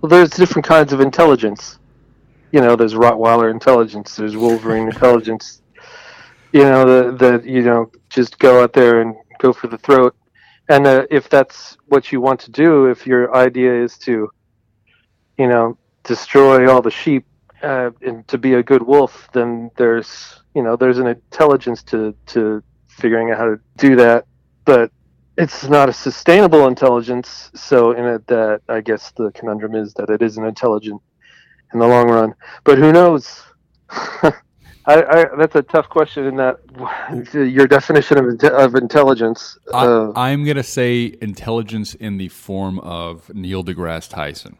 well, 0.00 0.10
there's 0.10 0.30
different 0.30 0.66
kinds 0.66 0.92
of 0.92 1.00
intelligence. 1.00 1.78
You 2.52 2.60
know, 2.60 2.74
there's 2.74 2.94
Rottweiler 2.94 3.50
intelligence, 3.50 4.16
there's 4.16 4.36
Wolverine 4.36 4.86
intelligence. 4.86 5.62
You 6.52 6.62
know, 6.62 6.84
the 6.84 7.16
the 7.16 7.50
you 7.50 7.62
know 7.62 7.90
just 8.08 8.38
go 8.38 8.62
out 8.62 8.72
there 8.72 9.02
and 9.02 9.14
go 9.38 9.52
for 9.52 9.66
the 9.66 9.78
throat. 9.78 10.16
And 10.68 10.86
uh, 10.86 11.06
if 11.10 11.28
that's 11.28 11.76
what 11.86 12.10
you 12.10 12.20
want 12.20 12.40
to 12.40 12.50
do, 12.50 12.86
if 12.86 13.06
your 13.06 13.34
idea 13.36 13.82
is 13.84 13.98
to, 13.98 14.30
you 15.38 15.46
know, 15.46 15.76
destroy 16.06 16.70
all 16.70 16.82
the 16.82 16.90
sheep 16.90 17.26
uh, 17.62 17.90
and 18.02 18.26
to 18.28 18.38
be 18.38 18.54
a 18.54 18.62
good 18.62 18.82
wolf, 18.82 19.28
then 19.32 19.70
there's 19.76 20.40
you 20.54 20.62
know 20.62 20.76
there's 20.76 20.98
an 20.98 21.06
intelligence 21.06 21.82
to 21.84 22.14
to 22.26 22.62
figuring 22.88 23.30
out 23.30 23.38
how 23.38 23.46
to 23.46 23.60
do 23.76 23.96
that. 23.96 24.26
But 24.64 24.90
it's 25.36 25.64
not 25.64 25.88
a 25.88 25.92
sustainable 25.92 26.66
intelligence. 26.66 27.50
So 27.54 27.92
in 27.92 28.04
it, 28.04 28.26
that 28.28 28.62
I 28.68 28.80
guess 28.80 29.12
the 29.12 29.30
conundrum 29.32 29.74
is 29.74 29.94
that 29.94 30.10
it 30.10 30.22
isn't 30.22 30.44
intelligent 30.44 31.00
in 31.72 31.78
the 31.78 31.86
long 31.86 32.08
run. 32.08 32.34
But 32.64 32.78
who 32.78 32.92
knows? 32.92 33.42
I, 34.88 35.02
I, 35.02 35.24
that's 35.36 35.56
a 35.56 35.62
tough 35.62 35.88
question. 35.88 36.26
In 36.26 36.36
that 36.36 36.58
your 37.34 37.66
definition 37.66 38.18
of 38.18 38.44
of 38.44 38.74
intelligence. 38.74 39.58
Uh, 39.72 40.10
I, 40.12 40.30
I'm 40.30 40.44
going 40.44 40.56
to 40.56 40.62
say 40.62 41.16
intelligence 41.20 41.94
in 41.94 42.18
the 42.18 42.28
form 42.28 42.78
of 42.80 43.32
Neil 43.34 43.64
deGrasse 43.64 44.10
Tyson. 44.10 44.58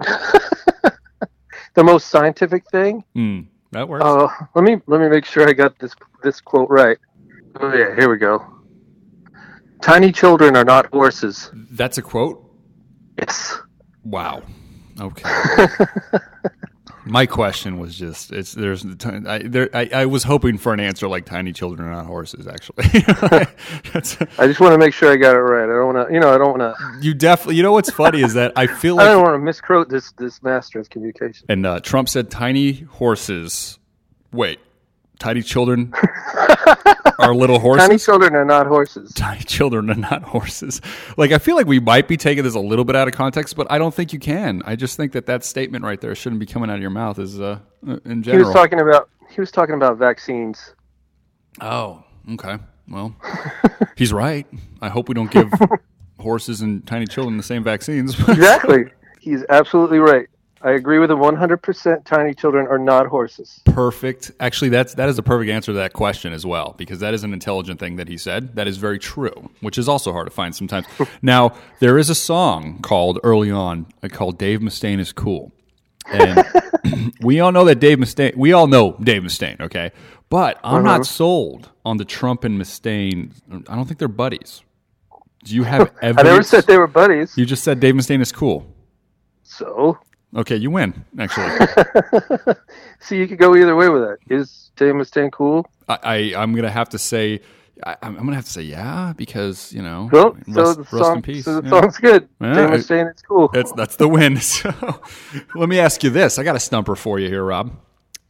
the 1.74 1.84
most 1.84 2.08
scientific 2.08 2.68
thing. 2.70 3.04
Mm, 3.16 3.46
that 3.72 3.88
works. 3.88 4.04
Uh, 4.04 4.28
let 4.54 4.64
me 4.64 4.80
let 4.86 5.00
me 5.00 5.08
make 5.08 5.24
sure 5.24 5.48
I 5.48 5.52
got 5.52 5.78
this 5.78 5.94
this 6.22 6.40
quote 6.40 6.70
right. 6.70 6.98
Oh 7.60 7.72
yeah, 7.74 7.94
here 7.94 8.10
we 8.10 8.18
go. 8.18 8.44
Tiny 9.82 10.12
children 10.12 10.56
are 10.56 10.64
not 10.64 10.86
horses. 10.86 11.50
That's 11.54 11.98
a 11.98 12.02
quote. 12.02 12.44
Yes. 13.18 13.58
Wow. 14.04 14.42
Okay. 15.00 15.28
My 17.10 17.26
question 17.26 17.78
was 17.78 17.98
just 17.98 18.30
it's 18.32 18.52
there's 18.52 18.84
I, 19.04 19.38
there 19.38 19.68
I, 19.74 19.90
I 19.92 20.06
was 20.06 20.22
hoping 20.22 20.58
for 20.58 20.72
an 20.72 20.78
answer 20.80 21.08
like 21.08 21.26
tiny 21.26 21.52
children 21.52 21.88
are 21.88 21.92
not 21.92 22.06
horses 22.06 22.46
actually. 22.46 22.84
I 24.38 24.46
just 24.46 24.60
want 24.60 24.72
to 24.72 24.78
make 24.78 24.94
sure 24.94 25.12
I 25.12 25.16
got 25.16 25.34
it 25.34 25.40
right. 25.40 25.64
I 25.64 25.66
don't 25.66 25.94
want 25.94 26.08
to, 26.08 26.14
you 26.14 26.20
know, 26.20 26.32
I 26.32 26.38
don't 26.38 26.58
want 26.58 26.76
to. 26.76 26.98
you 27.06 27.12
definitely 27.14 27.56
you 27.56 27.62
know 27.64 27.72
what's 27.72 27.90
funny 27.90 28.22
is 28.22 28.34
that 28.34 28.52
I 28.54 28.68
feel 28.68 28.94
like 28.94 29.06
I 29.08 29.12
don't 29.12 29.22
want 29.22 29.34
to 29.34 29.38
misquote 29.40 29.88
this 29.88 30.12
this 30.12 30.42
master 30.42 30.78
of 30.78 30.88
communication. 30.88 31.46
and 31.48 31.66
uh, 31.66 31.80
Trump 31.80 32.08
said 32.08 32.30
tiny 32.30 32.72
horses. 32.82 33.78
Wait, 34.32 34.60
tiny 35.20 35.42
children 35.42 35.92
are 37.20 37.32
little 37.32 37.60
horses. 37.60 37.86
Tiny 37.86 37.98
children 37.98 38.34
are 38.34 38.44
not 38.44 38.66
horses. 38.66 39.12
tiny 39.12 39.42
children 39.42 39.88
are 39.90 39.94
not 39.94 40.22
horses. 40.24 40.80
Like 41.16 41.30
I 41.30 41.38
feel 41.38 41.54
like 41.54 41.66
we 41.66 41.78
might 41.78 42.08
be 42.08 42.16
taking 42.16 42.42
this 42.42 42.56
a 42.56 42.60
little 42.60 42.84
bit 42.84 42.96
out 42.96 43.06
of 43.06 43.14
context, 43.14 43.54
but 43.54 43.70
I 43.70 43.78
don't 43.78 43.94
think 43.94 44.12
you 44.12 44.18
can. 44.18 44.62
I 44.64 44.74
just 44.74 44.96
think 44.96 45.12
that 45.12 45.26
that 45.26 45.44
statement 45.44 45.84
right 45.84 46.00
there 46.00 46.14
shouldn't 46.16 46.40
be 46.40 46.46
coming 46.46 46.70
out 46.70 46.76
of 46.76 46.82
your 46.82 46.90
mouth. 46.90 47.20
Is 47.20 47.40
uh, 47.40 47.60
in 48.04 48.24
general. 48.24 48.42
He 48.42 48.44
was 48.44 48.52
talking 48.52 48.80
about 48.80 49.08
he 49.30 49.40
was 49.40 49.52
talking 49.52 49.76
about 49.76 49.98
vaccines. 49.98 50.74
oh, 51.60 52.02
okay. 52.32 52.58
Well, 52.88 53.14
he's 53.96 54.12
right. 54.12 54.46
I 54.80 54.88
hope 54.88 55.08
we 55.08 55.14
don't 55.14 55.30
give 55.30 55.48
horses 56.18 56.60
and 56.60 56.84
tiny 56.86 57.06
children 57.06 57.36
the 57.36 57.42
same 57.42 57.62
vaccines. 57.62 58.18
Exactly. 58.28 58.86
He's 59.20 59.44
absolutely 59.48 59.98
right. 59.98 60.26
I 60.62 60.72
agree 60.72 60.98
with 60.98 61.10
him 61.10 61.18
100%. 61.18 62.04
Tiny 62.04 62.34
children 62.34 62.66
are 62.66 62.78
not 62.78 63.06
horses. 63.06 63.60
perfect. 63.64 64.30
Actually, 64.40 64.68
that's 64.68 64.94
that 64.94 65.08
is 65.08 65.18
a 65.18 65.22
perfect 65.22 65.50
answer 65.50 65.72
to 65.72 65.78
that 65.78 65.94
question 65.94 66.32
as 66.32 66.44
well, 66.44 66.74
because 66.76 67.00
that 67.00 67.14
is 67.14 67.24
an 67.24 67.32
intelligent 67.32 67.80
thing 67.80 67.96
that 67.96 68.08
he 68.08 68.18
said. 68.18 68.56
That 68.56 68.68
is 68.68 68.76
very 68.76 68.98
true, 68.98 69.50
which 69.60 69.78
is 69.78 69.88
also 69.88 70.12
hard 70.12 70.26
to 70.26 70.30
find 70.32 70.54
sometimes. 70.54 70.86
now, 71.22 71.54
there 71.78 71.96
is 71.96 72.10
a 72.10 72.14
song 72.14 72.80
called 72.82 73.18
early 73.22 73.50
on 73.50 73.86
uh, 74.02 74.08
called 74.08 74.38
"Dave 74.38 74.60
Mustaine 74.60 74.98
is 74.98 75.12
Cool," 75.12 75.50
and 76.06 76.44
we 77.22 77.40
all 77.40 77.52
know 77.52 77.64
that 77.64 77.80
Dave 77.80 77.98
Mustaine. 77.98 78.36
We 78.36 78.52
all 78.52 78.66
know 78.66 78.96
Dave 79.02 79.22
Mustaine, 79.22 79.60
okay? 79.60 79.92
But 80.28 80.60
I'm 80.62 80.84
not 80.84 81.06
sold 81.06 81.70
on 81.84 81.96
the 81.96 82.04
Trump 82.04 82.44
and 82.44 82.60
Mustaine. 82.60 83.32
I 83.68 83.74
don't 83.74 83.86
think 83.86 83.98
they're 83.98 84.08
buddies. 84.08 84.62
Do 85.44 85.54
you 85.54 85.62
have 85.64 85.92
ever 86.02 86.20
I 86.20 86.22
never 86.22 86.42
said 86.42 86.66
they 86.66 86.78
were 86.78 86.86
buddies. 86.86 87.36
You 87.36 87.46
just 87.46 87.64
said 87.64 87.80
Dave 87.80 87.94
Mustaine 87.94 88.20
is 88.20 88.30
cool. 88.30 88.66
So, 89.42 89.98
Okay, 90.36 90.56
you 90.56 90.70
win. 90.70 91.04
Actually, 91.18 91.50
see, 93.00 93.16
you 93.18 93.26
could 93.26 93.38
go 93.38 93.56
either 93.56 93.74
way 93.74 93.88
with 93.88 94.02
that. 94.02 94.18
Is 94.28 94.70
Dave 94.76 94.94
Mustaine 94.94 95.32
cool? 95.32 95.66
I, 95.88 95.98
I 96.04 96.16
I'm 96.42 96.54
gonna 96.54 96.70
have 96.70 96.88
to 96.90 96.98
say 96.98 97.40
I, 97.84 97.96
I'm 98.02 98.14
gonna 98.16 98.34
have 98.36 98.44
to 98.44 98.50
say 98.50 98.62
yeah 98.62 99.12
because 99.16 99.72
you 99.72 99.82
know 99.82 100.08
Well, 100.12 100.36
rest, 100.46 100.54
so 100.54 100.74
the 100.74 100.80
rest 100.80 100.90
song, 100.90 101.16
in 101.16 101.22
peace. 101.22 101.44
so 101.46 101.60
the 101.60 101.64
Yeah. 101.64 101.80
song's 101.80 101.98
good. 101.98 102.28
Yeah, 102.40 102.68
Mustaine, 102.68 103.10
it's 103.10 103.22
cool. 103.22 103.48
That's 103.52 103.72
that's 103.72 103.96
the 103.96 104.06
win. 104.08 104.36
So 104.40 104.70
let 105.56 105.68
me 105.68 105.80
ask 105.80 106.04
you 106.04 106.10
this: 106.10 106.38
I 106.38 106.44
got 106.44 106.54
a 106.56 106.60
stumper 106.60 106.94
for 106.94 107.18
you 107.18 107.28
here, 107.28 107.42
Rob. 107.44 107.72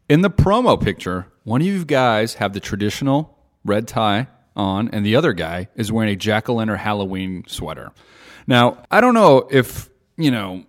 In 0.09 0.23
the 0.23 0.31
promo 0.31 0.81
picture, 0.83 1.27
one 1.45 1.61
of 1.61 1.67
you 1.67 1.85
guys 1.85 2.35
have 2.35 2.53
the 2.55 2.61
traditional 2.61 3.39
red 3.65 3.87
tie 3.87 4.27
on, 4.57 4.89
and 4.89 5.05
the 5.05 5.17
other 5.17 5.33
guy 5.35 5.69
is 5.77 5.93
wearing 5.93 6.11
a 6.11 6.17
jack 6.17 6.49
o' 6.49 6.55
lantern 6.55 6.79
Halloween 6.79 7.45
sweater. 7.47 7.93
Now, 8.47 8.83
I 8.91 9.01
don't 9.03 9.15
know 9.15 9.47
if 9.51 9.89
you 10.17 10.31
know 10.31 10.65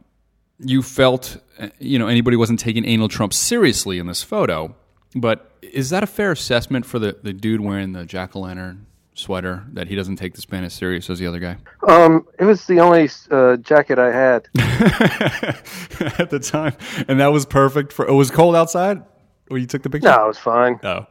you 0.64 0.82
felt 0.82 1.38
you 1.80 2.00
know 2.00 2.08
anybody 2.08 2.38
wasn't 2.38 2.60
taking 2.60 2.86
anal 2.86 3.08
Trump 3.08 3.34
seriously 3.34 4.00
in 4.00 4.08
this 4.08 4.24
photo, 4.24 4.76
but 5.16 5.52
is 5.62 5.90
that 5.90 6.04
a 6.04 6.08
fair 6.08 6.32
assessment 6.32 6.86
for 6.86 7.00
the, 7.00 7.18
the 7.22 7.34
dude 7.34 7.62
wearing 7.62 7.94
the 7.94 8.06
jack 8.06 8.36
o' 8.36 8.40
lantern 8.40 8.86
sweater 9.14 9.66
that 9.74 9.88
he 9.88 9.96
doesn't 9.96 10.16
take 10.16 10.34
the 10.34 10.46
band 10.48 10.66
as 10.66 10.74
serious 10.74 11.10
as 11.10 11.20
the 11.20 11.28
other 11.28 11.40
guy? 11.40 11.58
Um, 11.88 12.28
it 12.40 12.46
was 12.46 12.66
the 12.66 12.80
only 12.80 13.10
uh, 13.30 13.58
jacket 13.58 14.00
I 14.00 14.12
had. 14.12 14.48
at 16.20 16.30
the 16.30 16.40
time, 16.40 16.74
and 17.08 17.20
that 17.20 17.28
was 17.28 17.46
perfect 17.46 17.94
for. 17.94 18.08
It 18.08 18.14
was 18.14 18.32
cold 18.32 18.56
outside 18.56 19.04
when 19.48 19.62
you 19.62 19.68
took 19.68 19.84
the 19.84 19.90
picture. 19.90 20.10
No, 20.10 20.26
it 20.26 20.28
was 20.28 20.38
fine. 20.38 20.80
Oh, 20.84 21.06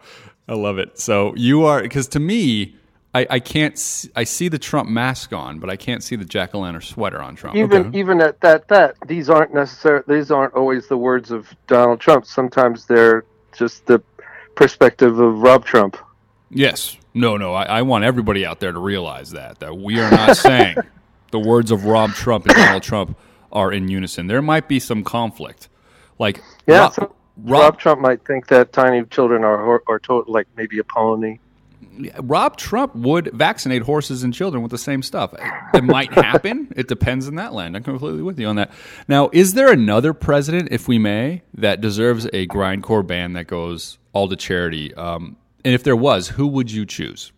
I 0.48 0.54
love 0.54 0.78
it. 0.78 0.98
So 0.98 1.34
you 1.36 1.64
are 1.64 1.82
because 1.82 2.08
to 2.08 2.20
me, 2.20 2.76
I, 3.12 3.26
I 3.28 3.40
can't. 3.40 3.74
s- 3.74 4.08
I 4.14 4.24
see 4.24 4.48
the 4.48 4.58
Trump 4.58 4.88
mask 4.88 5.32
on, 5.32 5.58
but 5.58 5.68
I 5.68 5.76
can't 5.76 6.02
see 6.02 6.14
the 6.16 6.24
jack 6.24 6.54
o' 6.54 6.60
lantern 6.60 6.82
sweater 6.82 7.20
on 7.20 7.34
Trump. 7.34 7.56
Even 7.56 7.86
okay. 7.86 7.98
even 7.98 8.20
at 8.20 8.40
that 8.40 8.68
that 8.68 8.96
these 9.06 9.28
aren't 9.28 9.52
necessary. 9.52 10.02
These 10.06 10.30
aren't 10.30 10.54
always 10.54 10.86
the 10.86 10.96
words 10.96 11.30
of 11.30 11.48
Donald 11.66 12.00
Trump. 12.00 12.24
Sometimes 12.24 12.86
they're 12.86 13.24
just 13.52 13.86
the 13.86 14.00
perspective 14.54 15.18
of 15.18 15.40
Rob 15.40 15.64
Trump. 15.64 15.96
Yes. 16.50 16.96
No. 17.12 17.36
No. 17.36 17.52
I, 17.52 17.64
I 17.64 17.82
want 17.82 18.04
everybody 18.04 18.46
out 18.46 18.60
there 18.60 18.72
to 18.72 18.78
realize 18.78 19.32
that 19.32 19.58
that 19.58 19.76
we 19.76 19.98
are 19.98 20.10
not 20.10 20.36
saying 20.36 20.76
the 21.32 21.40
words 21.40 21.72
of 21.72 21.86
Rob 21.86 22.12
Trump 22.12 22.46
and 22.46 22.54
Donald 22.54 22.82
Trump 22.84 23.18
are 23.50 23.72
in 23.72 23.88
unison. 23.88 24.28
There 24.28 24.42
might 24.42 24.68
be 24.68 24.78
some 24.78 25.02
conflict, 25.02 25.68
like 26.20 26.40
Yeah, 26.68 26.82
Rob, 26.82 26.94
so 26.94 27.14
Rob, 27.38 27.60
Rob 27.62 27.78
Trump 27.78 28.00
might 28.00 28.24
think 28.24 28.46
that 28.48 28.72
tiny 28.72 29.04
children 29.06 29.42
are 29.42 29.74
are, 29.74 29.82
are 29.88 29.98
to, 30.00 30.24
like 30.28 30.46
maybe 30.56 30.78
a 30.78 30.84
pony. 30.84 31.38
Rob 32.20 32.56
Trump 32.56 32.94
would 32.94 33.30
vaccinate 33.32 33.82
horses 33.82 34.22
and 34.22 34.32
children 34.34 34.62
with 34.62 34.70
the 34.70 34.78
same 34.78 35.02
stuff. 35.02 35.34
It 35.74 35.84
might 35.84 36.12
happen. 36.12 36.72
it 36.76 36.88
depends 36.88 37.26
on 37.26 37.34
that 37.36 37.52
land. 37.52 37.76
I'm 37.76 37.82
completely 37.82 38.22
with 38.22 38.38
you 38.38 38.46
on 38.46 38.56
that. 38.56 38.70
Now, 39.08 39.30
is 39.32 39.54
there 39.54 39.72
another 39.72 40.12
president, 40.12 40.68
if 40.70 40.88
we 40.88 40.98
may, 40.98 41.42
that 41.54 41.80
deserves 41.80 42.26
a 42.32 42.46
grindcore 42.46 43.06
ban 43.06 43.32
that 43.34 43.46
goes 43.46 43.98
all 44.12 44.28
to 44.28 44.36
charity? 44.36 44.94
Um, 44.94 45.36
and 45.64 45.74
if 45.74 45.82
there 45.82 45.96
was, 45.96 46.28
who 46.28 46.46
would 46.48 46.70
you 46.70 46.86
choose? 46.86 47.32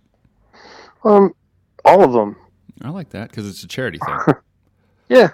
Um, 1.04 1.34
all 1.84 2.04
of 2.04 2.12
them. 2.12 2.36
I 2.82 2.90
like 2.90 3.10
that 3.10 3.30
because 3.30 3.48
it's 3.48 3.62
a 3.62 3.68
charity 3.68 3.98
thing. 4.04 4.34
Yeah, 5.08 5.30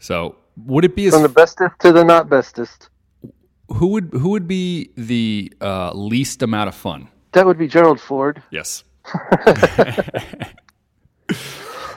So, 0.00 0.34
would 0.66 0.84
it 0.84 0.96
be 0.96 1.06
as 1.06 1.12
from 1.12 1.22
the 1.22 1.28
bestest 1.28 1.74
to 1.80 1.92
the 1.92 2.02
not 2.02 2.28
bestest. 2.28 2.88
who 3.68 3.86
would 3.88 4.10
who 4.12 4.30
would 4.30 4.48
be 4.48 4.90
the 4.96 5.52
uh, 5.60 5.92
least 5.92 6.42
amount 6.42 6.66
of 6.66 6.74
fun? 6.74 7.06
That 7.32 7.46
would 7.46 7.58
be 7.58 7.68
Gerald 7.68 8.00
Ford. 8.00 8.42
Yes. 8.50 8.84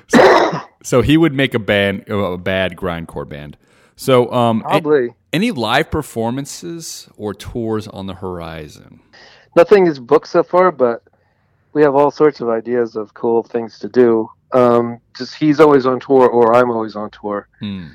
so, 0.08 0.60
so 0.84 1.02
he 1.02 1.18
would 1.18 1.34
make 1.34 1.54
a 1.54 1.60
band, 1.60 2.08
a 2.10 2.38
bad 2.38 2.76
grindcore 2.76 3.28
band. 3.28 3.58
So, 3.96 4.32
um, 4.32 4.60
a- 4.62 4.82
Probably. 4.82 5.10
any 5.32 5.52
live 5.52 5.90
performances 5.92 7.08
or 7.18 7.34
tours 7.34 7.88
on 7.88 8.08
the 8.08 8.16
horizon? 8.16 9.00
Nothing 9.56 9.88
is 9.88 10.00
booked 10.00 10.28
so 10.28 10.44
far, 10.44 10.72
but 10.72 11.04
we 11.74 11.82
have 11.84 11.96
all 11.96 12.12
sorts 12.12 12.42
of 12.42 12.50
ideas 12.50 12.96
of 12.96 13.14
cool 13.14 13.44
things 13.44 13.80
to 13.80 13.90
do. 13.90 14.30
Um, 14.52 15.00
just 15.18 15.36
he's 15.36 15.60
always 15.60 15.86
on 15.86 16.00
tour, 16.00 16.28
or 16.28 16.56
I'm 16.56 16.70
always 16.70 16.96
on 16.96 17.10
tour. 17.12 17.48
Hmm. 17.60 17.88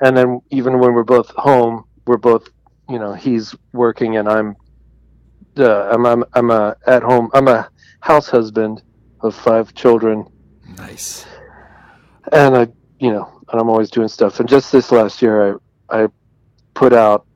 and 0.00 0.16
then 0.16 0.40
even 0.50 0.78
when 0.78 0.92
we're 0.94 1.04
both 1.04 1.28
home, 1.36 1.84
we're 2.06 2.16
both, 2.18 2.48
you 2.88 2.98
know, 2.98 3.12
he's 3.14 3.54
working 3.72 4.16
and 4.16 4.28
I'm, 4.28 4.56
uh, 5.58 5.88
I'm, 5.90 6.06
I'm, 6.06 6.24
I'm 6.34 6.50
a 6.50 6.76
at 6.86 7.02
home, 7.02 7.30
I'm 7.34 7.48
a 7.48 7.68
house 8.00 8.28
husband 8.28 8.82
of 9.20 9.34
five 9.34 9.74
children, 9.74 10.26
Nice. 10.78 11.26
and 12.32 12.56
I, 12.56 12.68
you 12.98 13.10
know, 13.12 13.28
and 13.50 13.60
I'm 13.60 13.68
always 13.68 13.90
doing 13.90 14.08
stuff. 14.08 14.40
And 14.40 14.48
just 14.48 14.72
this 14.72 14.90
last 14.92 15.22
year, 15.22 15.58
I, 15.90 16.04
I 16.04 16.08
put 16.74 16.92
out 16.92 17.26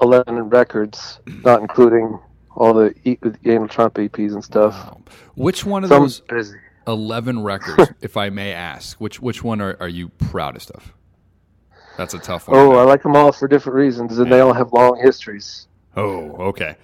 11 0.00 0.48
records, 0.48 1.20
not 1.44 1.60
including 1.60 2.18
all 2.56 2.74
the 2.74 2.94
E- 3.04 3.18
Anal 3.44 3.68
Trump 3.68 3.94
EPs 3.94 4.32
and 4.32 4.42
stuff. 4.44 4.74
Wow. 4.74 5.00
Which 5.34 5.64
one 5.64 5.84
of 5.84 5.88
So 5.90 6.00
those 6.00 6.20
busy. 6.20 6.58
eleven 6.86 7.42
records, 7.44 7.92
if 8.00 8.16
I 8.16 8.30
may 8.30 8.52
ask, 8.52 9.00
which 9.00 9.20
which 9.20 9.42
one 9.44 9.60
are, 9.60 9.76
are 9.80 9.88
you 9.88 10.08
proudest 10.08 10.70
of? 10.72 10.92
That's 11.96 12.14
a 12.14 12.18
tough 12.18 12.48
one. 12.48 12.58
Oh, 12.58 12.72
I 12.72 12.82
like 12.84 13.02
them 13.02 13.16
all 13.16 13.32
for 13.32 13.46
different 13.48 13.76
reasons, 13.76 14.18
and 14.18 14.30
they 14.32 14.40
all 14.40 14.52
have 14.52 14.72
long 14.72 14.98
histories. 15.02 15.66
Oh, 15.96 16.30
okay. 16.48 16.76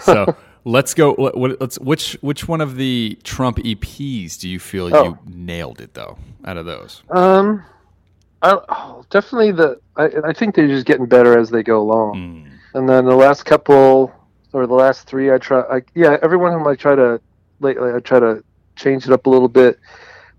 So 0.00 0.34
let's 0.64 0.94
go. 0.94 1.12
Let's 1.12 1.78
which 1.78 2.14
which 2.20 2.48
one 2.48 2.60
of 2.60 2.76
the 2.76 3.18
Trump 3.24 3.58
EPs 3.58 4.38
do 4.38 4.48
you 4.48 4.58
feel 4.58 4.94
Oh. 4.94 5.04
you 5.04 5.18
nailed 5.26 5.80
it 5.80 5.94
though? 5.94 6.18
Out 6.44 6.56
of 6.56 6.64
those, 6.66 7.02
Um, 7.10 7.64
I, 8.42 8.56
oh, 8.68 9.04
definitely 9.10 9.50
the. 9.52 9.80
I, 9.96 10.10
I 10.28 10.32
think 10.32 10.54
they're 10.54 10.68
just 10.68 10.86
getting 10.86 11.06
better 11.06 11.36
as 11.38 11.50
they 11.50 11.62
go 11.64 11.80
along. 11.80 12.14
Mm. 12.14 12.50
And 12.74 12.88
then 12.88 13.04
the 13.06 13.16
last 13.16 13.44
couple, 13.44 14.12
or 14.52 14.66
the 14.66 14.74
last 14.74 15.08
three, 15.08 15.32
I 15.32 15.38
try. 15.38 15.62
I, 15.62 15.82
yeah, 15.94 16.18
every 16.22 16.36
one 16.36 16.52
of 16.52 16.60
them 16.60 16.68
I 16.68 16.76
try 16.76 16.94
to 16.94 17.20
lately. 17.60 17.92
I 17.92 17.98
try 17.98 18.20
to 18.20 18.44
change 18.76 19.06
it 19.06 19.12
up 19.12 19.26
a 19.26 19.30
little 19.30 19.48
bit 19.48 19.80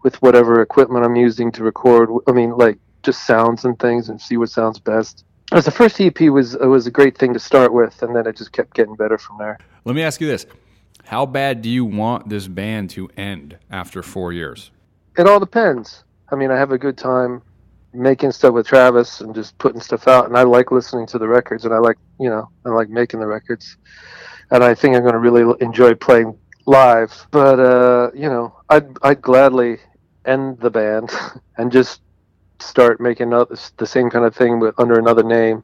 with 0.03 0.21
whatever 0.21 0.61
equipment 0.61 1.03
I'm 1.03 1.15
using 1.17 1.51
to 1.53 1.63
record. 1.63 2.09
I 2.27 2.31
mean, 2.31 2.51
like 2.51 2.77
just 3.03 3.25
sounds 3.27 3.65
and 3.65 3.77
things, 3.79 4.07
and 4.07 4.21
see 4.21 4.37
what 4.37 4.49
sounds 4.49 4.79
best. 4.79 5.25
As 5.51 5.65
the 5.65 5.71
first 5.71 5.99
EP 6.01 6.19
was 6.21 6.55
it 6.55 6.65
was 6.65 6.87
a 6.87 6.91
great 6.91 7.17
thing 7.17 7.33
to 7.33 7.39
start 7.39 7.71
with, 7.71 8.01
and 8.01 8.15
then 8.15 8.27
it 8.27 8.35
just 8.35 8.51
kept 8.51 8.73
getting 8.73 8.95
better 8.95 9.17
from 9.17 9.37
there. 9.37 9.57
let 9.85 9.95
me 9.95 10.03
ask 10.03 10.19
you 10.19 10.27
this: 10.27 10.45
How 11.05 11.25
bad 11.25 11.61
do 11.61 11.69
you 11.69 11.85
want 11.85 12.27
this 12.27 12.47
band 12.47 12.89
to 12.91 13.09
end 13.15 13.57
after 13.71 14.03
four 14.03 14.33
years? 14.33 14.71
It 15.17 15.25
all 15.25 15.39
depends. 15.39 16.03
I 16.29 16.35
mean, 16.35 16.51
I 16.51 16.57
have 16.57 16.71
a 16.71 16.77
good 16.77 16.97
time 16.97 17.41
making 17.93 18.31
stuff 18.31 18.53
with 18.53 18.67
Travis 18.67 19.21
and 19.21 19.33
just 19.33 19.57
putting 19.57 19.79
stuff 19.79 20.07
out, 20.07 20.25
and 20.25 20.37
I 20.37 20.43
like 20.43 20.71
listening 20.71 21.07
to 21.07 21.17
the 21.17 21.27
records, 21.27 21.63
and 21.63 21.73
I 21.73 21.77
like, 21.77 21.97
you 22.19 22.29
know, 22.29 22.49
I 22.65 22.69
like 22.69 22.89
making 22.89 23.21
the 23.21 23.27
records, 23.27 23.77
and 24.51 24.63
I 24.63 24.75
think 24.75 24.95
I'm 24.95 25.01
going 25.01 25.13
to 25.13 25.19
really 25.19 25.55
enjoy 25.61 25.95
playing 25.95 26.37
live. 26.65 27.25
But 27.31 27.59
uh, 27.59 28.11
you 28.13 28.29
know, 28.29 28.53
I'd 28.69 28.97
I'd 29.01 29.21
gladly 29.21 29.79
end 30.25 30.59
the 30.59 30.69
band 30.69 31.09
and 31.57 31.71
just 31.71 32.01
start 32.59 32.99
making 32.99 33.33
other, 33.33 33.55
the 33.77 33.85
same 33.85 34.09
kind 34.09 34.25
of 34.25 34.35
thing 34.35 34.59
but 34.59 34.73
under 34.77 34.97
another 34.99 35.23
name, 35.23 35.63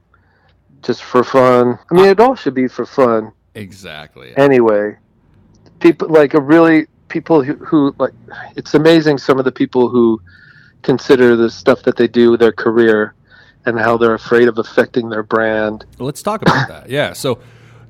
just 0.81 1.03
for 1.03 1.23
fun. 1.23 1.77
I 1.91 1.93
mean, 1.93 2.05
it 2.05 2.19
all 2.19 2.35
should 2.35 2.53
be 2.53 2.67
for 2.67 2.85
fun 2.85 3.31
Exactly. 3.55 4.35
anyway. 4.37 4.97
People 5.79 6.09
like 6.09 6.33
a 6.33 6.41
really 6.41 6.87
people 7.09 7.43
who, 7.43 7.53
who 7.55 7.95
like 7.99 8.13
it's 8.55 8.73
amazing 8.73 9.17
some 9.17 9.37
of 9.37 9.45
the 9.45 9.51
people 9.51 9.89
who 9.89 10.21
consider 10.81 11.35
the 11.35 11.49
stuff 11.49 11.83
that 11.83 11.95
they 11.97 12.07
do 12.07 12.37
their 12.37 12.51
career 12.51 13.13
and 13.65 13.79
how 13.79 13.97
they're 13.97 14.13
afraid 14.13 14.47
of 14.47 14.57
affecting 14.57 15.09
their 15.09 15.23
brand. 15.23 15.85
Let's 15.99 16.21
talk 16.21 16.41
about 16.41 16.67
that. 16.67 16.89
Yeah. 16.89 17.13
So, 17.13 17.39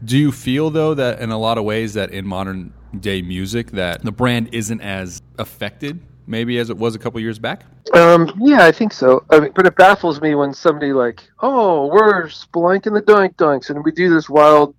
do 0.03 0.17
you 0.17 0.31
feel 0.31 0.69
though 0.69 0.93
that 0.93 1.19
in 1.19 1.31
a 1.31 1.37
lot 1.37 1.57
of 1.57 1.63
ways 1.63 1.93
that 1.93 2.11
in 2.11 2.27
modern 2.27 2.73
day 2.99 3.21
music 3.21 3.71
that 3.71 4.03
the 4.03 4.11
brand 4.11 4.49
isn't 4.53 4.81
as 4.81 5.21
affected 5.39 6.01
maybe 6.27 6.57
as 6.57 6.69
it 6.69 6.77
was 6.77 6.95
a 6.95 6.99
couple 6.99 7.19
years 7.19 7.39
back? 7.39 7.63
Um, 7.93 8.31
yeah, 8.39 8.65
I 8.65 8.71
think 8.71 8.93
so. 8.93 9.25
I 9.29 9.39
mean, 9.39 9.51
but 9.55 9.65
it 9.65 9.75
baffles 9.75 10.21
me 10.21 10.35
when 10.35 10.53
somebody 10.53 10.93
like, 10.93 11.21
oh, 11.41 11.87
we're 11.87 12.25
spelunking 12.27 12.93
the 12.93 13.01
doink 13.01 13.35
doinks 13.35 13.69
and 13.69 13.83
we 13.83 13.91
do 13.91 14.13
this 14.13 14.29
wild 14.29 14.75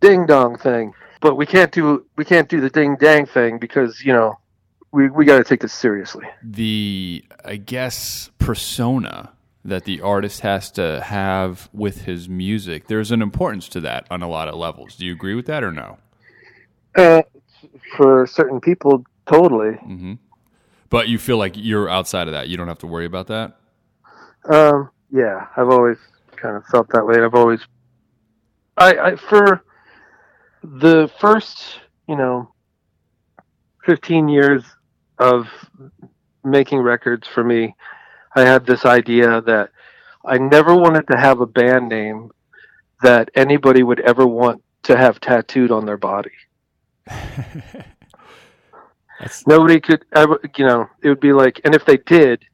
ding 0.00 0.26
dong 0.26 0.58
thing, 0.58 0.92
but 1.20 1.36
we 1.36 1.46
can't 1.46 1.72
do 1.72 2.04
we 2.16 2.24
can't 2.24 2.48
do 2.48 2.60
the 2.60 2.70
ding 2.70 2.96
dang 2.96 3.26
thing 3.26 3.58
because 3.58 4.02
you 4.04 4.12
know 4.12 4.38
we 4.92 5.08
we 5.08 5.24
got 5.24 5.38
to 5.38 5.44
take 5.44 5.60
this 5.60 5.72
seriously. 5.72 6.26
The 6.42 7.24
I 7.44 7.56
guess 7.56 8.30
persona 8.38 9.32
that 9.64 9.84
the 9.84 10.00
artist 10.00 10.40
has 10.40 10.70
to 10.72 11.00
have 11.02 11.68
with 11.72 12.02
his 12.02 12.28
music. 12.28 12.88
There's 12.88 13.12
an 13.12 13.22
importance 13.22 13.68
to 13.70 13.80
that 13.80 14.06
on 14.10 14.22
a 14.22 14.28
lot 14.28 14.48
of 14.48 14.56
levels. 14.56 14.96
Do 14.96 15.06
you 15.06 15.12
agree 15.12 15.34
with 15.34 15.46
that 15.46 15.62
or 15.62 15.70
no? 15.70 15.98
Uh, 16.96 17.22
for 17.96 18.26
certain 18.26 18.60
people, 18.60 19.04
totally. 19.26 19.74
hmm 19.74 20.14
But 20.92 21.08
you 21.08 21.18
feel 21.18 21.38
like 21.38 21.54
you're 21.56 21.88
outside 21.88 22.28
of 22.28 22.34
that. 22.34 22.50
You 22.50 22.58
don't 22.58 22.68
have 22.68 22.80
to 22.80 22.86
worry 22.86 23.06
about 23.06 23.26
that. 23.28 23.56
Um, 24.52 24.90
yeah, 25.10 25.46
I've 25.56 25.70
always 25.70 25.96
kind 26.36 26.54
of 26.54 26.66
felt 26.66 26.86
that 26.90 27.06
way. 27.06 27.14
I've 27.18 27.34
always, 27.34 27.60
I, 28.76 28.94
I 28.96 29.16
for 29.16 29.64
the 30.62 31.10
first, 31.18 31.80
you 32.06 32.14
know, 32.14 32.52
fifteen 33.86 34.28
years 34.28 34.64
of 35.18 35.46
making 36.44 36.80
records 36.80 37.26
for 37.26 37.42
me, 37.42 37.74
I 38.36 38.42
had 38.42 38.66
this 38.66 38.84
idea 38.84 39.40
that 39.40 39.70
I 40.26 40.36
never 40.36 40.76
wanted 40.76 41.06
to 41.10 41.16
have 41.16 41.40
a 41.40 41.46
band 41.46 41.88
name 41.88 42.30
that 43.00 43.30
anybody 43.34 43.82
would 43.82 44.00
ever 44.00 44.26
want 44.26 44.62
to 44.82 44.98
have 44.98 45.20
tattooed 45.20 45.70
on 45.70 45.86
their 45.86 45.96
body. 45.96 46.32
That's 49.22 49.46
Nobody 49.46 49.80
could 49.80 50.04
ever, 50.14 50.38
you 50.58 50.66
know, 50.66 50.88
it 51.02 51.08
would 51.08 51.20
be 51.20 51.32
like, 51.32 51.60
and 51.64 51.74
if 51.74 51.84
they 51.86 51.96
did, 51.96 52.44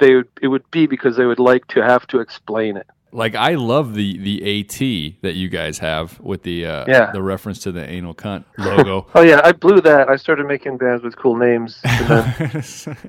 they 0.00 0.16
would, 0.16 0.28
it 0.42 0.48
would 0.48 0.68
be 0.72 0.86
because 0.86 1.16
they 1.16 1.26
would 1.26 1.38
like 1.38 1.66
to 1.68 1.80
have 1.82 2.06
to 2.08 2.18
explain 2.18 2.76
it. 2.76 2.86
like 3.12 3.36
I 3.36 3.54
love 3.54 3.94
the 3.94 4.18
the 4.18 4.36
AT 4.60 4.78
that 5.22 5.34
you 5.36 5.48
guys 5.48 5.78
have 5.78 6.18
with 6.20 6.42
the 6.42 6.66
uh, 6.66 6.84
Yeah. 6.88 7.12
the 7.12 7.22
reference 7.22 7.60
to 7.60 7.70
the 7.72 7.84
anal 7.88 8.14
cunt 8.14 8.44
logo. 8.58 9.06
Oh 9.14 9.22
yeah, 9.22 9.40
I 9.44 9.52
blew 9.52 9.80
that. 9.82 10.08
I 10.08 10.16
started 10.16 10.46
making 10.48 10.78
bands 10.78 11.04
with 11.04 11.14
cool 11.16 11.36
names, 11.36 11.78
and 11.84 12.08
then 12.08 13.08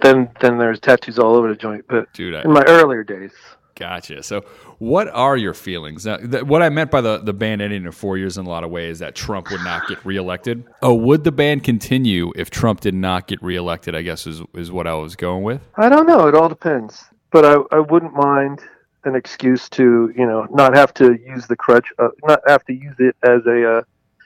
then, 0.00 0.28
then 0.40 0.58
there's 0.58 0.80
tattoos 0.80 1.18
all 1.18 1.34
over 1.36 1.48
the 1.48 1.54
joint. 1.66 1.84
But 1.88 2.12
Dude, 2.12 2.34
I, 2.34 2.42
in 2.42 2.52
my 2.52 2.64
earlier 2.66 3.04
days, 3.04 3.32
Gotcha. 3.80 4.22
So, 4.22 4.42
what 4.78 5.08
are 5.08 5.36
your 5.38 5.54
feelings? 5.54 6.04
Now, 6.04 6.18
th- 6.18 6.44
what 6.44 6.62
I 6.62 6.68
meant 6.68 6.90
by 6.90 7.00
the, 7.00 7.16
the 7.18 7.32
band 7.32 7.62
ending 7.62 7.84
in 7.86 7.92
four 7.92 8.18
years 8.18 8.36
in 8.36 8.44
a 8.44 8.48
lot 8.48 8.62
of 8.62 8.70
ways 8.70 8.98
that 8.98 9.14
Trump 9.14 9.50
would 9.50 9.64
not 9.64 9.86
get 9.88 10.04
reelected. 10.04 10.64
Oh, 10.82 10.94
would 10.94 11.24
the 11.24 11.32
band 11.32 11.64
continue 11.64 12.30
if 12.36 12.50
Trump 12.50 12.80
did 12.80 12.94
not 12.94 13.26
get 13.26 13.42
reelected? 13.42 13.94
I 13.96 14.02
guess 14.02 14.26
is 14.26 14.42
is 14.54 14.70
what 14.70 14.86
I 14.86 14.92
was 14.94 15.16
going 15.16 15.42
with. 15.44 15.62
I 15.76 15.88
don't 15.88 16.06
know. 16.06 16.28
It 16.28 16.34
all 16.34 16.48
depends. 16.50 17.02
But 17.32 17.44
I, 17.46 17.76
I 17.76 17.80
wouldn't 17.80 18.12
mind 18.12 18.60
an 19.04 19.14
excuse 19.16 19.68
to 19.70 20.12
you 20.14 20.26
know 20.26 20.46
not 20.50 20.76
have 20.76 20.92
to 20.94 21.14
use 21.26 21.46
the 21.46 21.56
crutch, 21.56 21.86
uh, 21.98 22.08
not 22.24 22.40
have 22.46 22.62
to 22.66 22.74
use 22.74 22.96
it 22.98 23.16
as 23.22 23.40
a 23.46 23.78
uh, 23.78 23.82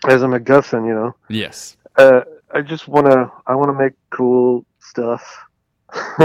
as 0.08 0.22
a 0.22 0.26
MacGuffin. 0.26 0.84
You 0.84 0.94
know, 0.94 1.14
Yes. 1.28 1.76
uh, 1.96 2.22
I 2.52 2.60
just 2.62 2.88
wanna 2.88 3.30
I 3.46 3.54
wanna 3.54 3.74
make 3.74 3.92
cool 4.10 4.66
stuff. 4.80 5.22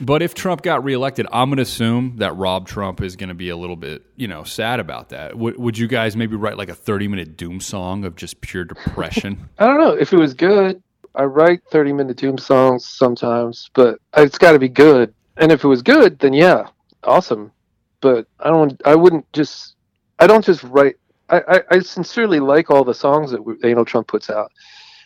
But 0.00 0.22
if 0.22 0.34
Trump 0.34 0.62
got 0.62 0.82
reelected, 0.82 1.26
I'm 1.32 1.48
going 1.50 1.56
to 1.56 1.62
assume 1.62 2.16
that 2.16 2.36
Rob 2.36 2.66
Trump 2.66 3.00
is 3.00 3.16
going 3.16 3.28
to 3.28 3.34
be 3.34 3.50
a 3.50 3.56
little 3.56 3.76
bit, 3.76 4.02
you 4.16 4.26
know, 4.26 4.42
sad 4.44 4.80
about 4.80 5.10
that. 5.10 5.36
Would 5.36 5.56
would 5.56 5.78
you 5.78 5.86
guys 5.86 6.16
maybe 6.16 6.36
write 6.36 6.58
like 6.58 6.68
a 6.68 6.74
30 6.74 7.08
minute 7.08 7.36
doom 7.36 7.60
song 7.60 8.04
of 8.04 8.16
just 8.16 8.40
pure 8.40 8.64
depression? 8.64 9.48
I 9.58 9.66
don't 9.66 9.78
know 9.78 9.92
if 9.92 10.12
it 10.12 10.18
was 10.18 10.34
good. 10.34 10.82
I 11.14 11.24
write 11.24 11.62
thirty 11.70 11.92
minute 11.92 12.16
doom 12.16 12.38
songs 12.38 12.86
sometimes, 12.86 13.70
but 13.74 14.00
it's 14.16 14.38
got 14.38 14.52
to 14.52 14.58
be 14.58 14.68
good. 14.68 15.14
And 15.36 15.52
if 15.52 15.64
it 15.64 15.68
was 15.68 15.82
good, 15.82 16.18
then 16.18 16.32
yeah, 16.32 16.68
awesome. 17.04 17.52
But 18.00 18.26
I 18.40 18.50
don't. 18.50 18.80
I 18.84 18.94
wouldn't 18.94 19.30
just. 19.32 19.76
I 20.18 20.26
don't 20.26 20.44
just 20.44 20.62
write. 20.64 20.96
I, 21.30 21.42
I, 21.48 21.60
I 21.70 21.78
sincerely 21.80 22.40
like 22.40 22.70
all 22.70 22.84
the 22.84 22.94
songs 22.94 23.30
that 23.30 23.58
Anal 23.64 23.84
Trump 23.84 24.08
puts 24.08 24.28
out, 24.28 24.50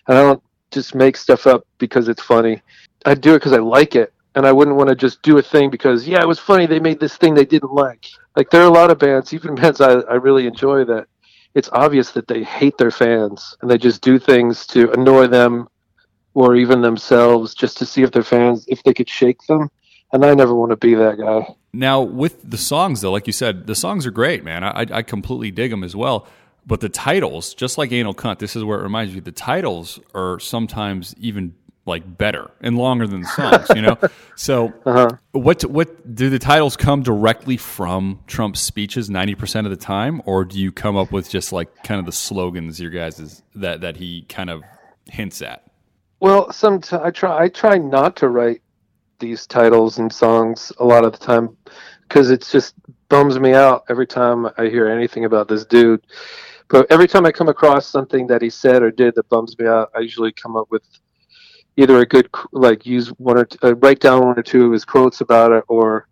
and 0.06 0.16
I 0.16 0.22
don't 0.22 0.42
just 0.70 0.94
make 0.94 1.16
stuff 1.16 1.46
up 1.46 1.66
because 1.78 2.08
it's 2.08 2.22
funny. 2.22 2.62
I 3.04 3.14
do 3.14 3.34
it 3.34 3.38
because 3.38 3.52
I 3.52 3.58
like 3.58 3.94
it, 3.94 4.12
and 4.38 4.46
I 4.46 4.52
wouldn't 4.52 4.76
want 4.76 4.88
to 4.88 4.94
just 4.94 5.20
do 5.22 5.36
a 5.38 5.42
thing 5.42 5.68
because 5.68 6.06
yeah, 6.06 6.22
it 6.22 6.28
was 6.28 6.38
funny. 6.38 6.66
They 6.66 6.78
made 6.78 7.00
this 7.00 7.16
thing 7.16 7.34
they 7.34 7.44
didn't 7.44 7.72
like. 7.72 8.06
Like 8.36 8.50
there 8.50 8.62
are 8.62 8.68
a 8.68 8.72
lot 8.72 8.92
of 8.92 8.98
bands, 9.00 9.34
even 9.34 9.54
bands 9.60 9.80
I, 9.80 9.94
I 10.02 10.14
really 10.14 10.46
enjoy 10.46 10.84
that 10.84 11.08
it's 11.54 11.68
obvious 11.72 12.12
that 12.12 12.28
they 12.28 12.44
hate 12.44 12.78
their 12.78 12.92
fans 12.92 13.56
and 13.60 13.70
they 13.70 13.78
just 13.78 14.00
do 14.00 14.16
things 14.16 14.64
to 14.68 14.92
annoy 14.92 15.26
them 15.26 15.66
or 16.34 16.54
even 16.54 16.82
themselves 16.82 17.52
just 17.52 17.76
to 17.78 17.86
see 17.86 18.02
if 18.02 18.12
their 18.12 18.22
fans 18.22 18.64
if 18.68 18.80
they 18.84 18.94
could 18.94 19.08
shake 19.08 19.42
them 19.48 19.68
and 20.12 20.24
i 20.24 20.34
never 20.34 20.54
want 20.54 20.70
to 20.70 20.76
be 20.76 20.94
that 20.94 21.18
guy 21.18 21.42
Now, 21.72 22.00
with 22.00 22.48
the 22.48 22.58
songs, 22.58 23.00
though, 23.00 23.10
like 23.12 23.26
you 23.26 23.32
said, 23.32 23.66
the 23.66 23.74
songs 23.74 24.06
are 24.06 24.10
great, 24.10 24.42
man. 24.42 24.64
I, 24.64 24.86
I 24.90 25.02
completely 25.02 25.50
dig 25.50 25.70
them 25.70 25.84
as 25.84 25.94
well. 25.94 26.26
But 26.66 26.80
the 26.80 26.88
titles, 26.88 27.54
just 27.54 27.76
like 27.78 27.92
Anal 27.92 28.14
Cunt, 28.14 28.38
this 28.38 28.56
is 28.56 28.62
where 28.62 28.78
it 28.80 28.82
reminds 28.82 29.14
me. 29.14 29.20
The 29.20 29.32
titles 29.32 30.00
are 30.14 30.38
sometimes 30.38 31.14
even 31.18 31.54
like 31.88 32.16
better 32.16 32.50
and 32.60 32.78
longer 32.78 33.06
than 33.06 33.22
the 33.22 33.28
songs. 33.28 33.68
You 33.74 33.82
know, 33.82 33.98
so 34.36 34.72
uh-huh. 34.86 35.16
what 35.32 35.62
what 35.64 36.14
do 36.14 36.30
the 36.30 36.38
titles 36.38 36.76
come 36.76 37.02
directly 37.02 37.56
from 37.56 38.20
Trump's 38.28 38.60
speeches 38.60 39.10
ninety 39.10 39.34
percent 39.34 39.66
of 39.66 39.70
the 39.72 39.84
time, 39.84 40.22
or 40.26 40.44
do 40.44 40.58
you 40.58 40.70
come 40.70 40.96
up 40.96 41.10
with 41.10 41.28
just 41.28 41.52
like 41.52 41.82
kind 41.82 41.98
of 41.98 42.06
the 42.06 42.12
slogans 42.12 42.80
your 42.80 42.90
guys 42.90 43.18
is 43.18 43.42
that 43.56 43.80
that 43.80 43.96
he 43.96 44.22
kind 44.28 44.50
of 44.50 44.62
hints 45.06 45.42
at? 45.42 45.64
well 46.20 46.50
sometimes 46.52 47.02
i 47.04 47.10
try 47.10 47.44
i 47.44 47.48
try 47.48 47.78
not 47.78 48.16
to 48.16 48.28
write 48.28 48.62
these 49.18 49.46
titles 49.46 49.98
and 49.98 50.12
songs 50.12 50.72
a 50.78 50.84
lot 50.84 51.04
of 51.04 51.12
the 51.12 51.18
time 51.18 51.56
because 52.02 52.30
it 52.30 52.46
just 52.50 52.74
bums 53.08 53.38
me 53.38 53.52
out 53.54 53.84
every 53.88 54.06
time 54.06 54.46
i 54.58 54.66
hear 54.66 54.88
anything 54.88 55.24
about 55.24 55.48
this 55.48 55.64
dude 55.64 56.04
but 56.68 56.90
every 56.90 57.08
time 57.08 57.26
i 57.26 57.32
come 57.32 57.48
across 57.48 57.86
something 57.86 58.26
that 58.26 58.42
he 58.42 58.50
said 58.50 58.82
or 58.82 58.90
did 58.90 59.14
that 59.14 59.28
bums 59.28 59.58
me 59.58 59.66
out 59.66 59.90
i 59.94 60.00
usually 60.00 60.32
come 60.32 60.56
up 60.56 60.70
with 60.70 60.82
either 61.78 62.00
a 62.00 62.06
good 62.06 62.28
like 62.52 62.84
use 62.84 63.08
one 63.18 63.38
or 63.38 63.44
t- 63.44 63.58
uh, 63.62 63.74
write 63.76 64.00
down 64.00 64.26
one 64.26 64.38
or 64.38 64.42
two 64.42 64.66
of 64.66 64.72
his 64.72 64.84
quotes 64.84 65.20
about 65.20 65.52
it 65.52 65.64
or 65.68 66.08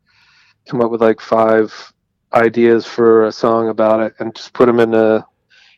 come 0.69 0.81
up 0.81 0.91
with 0.91 1.03
like 1.03 1.21
five 1.21 1.93
ideas 2.33 2.87
for 2.87 3.27
a 3.27 3.33
song 3.33 3.69
about 3.69 4.01
it 4.01 4.15
and 4.21 4.35
just 4.35 4.53
put 4.53 4.67
them 4.67 4.79
in 4.81 4.95
a 4.95 5.27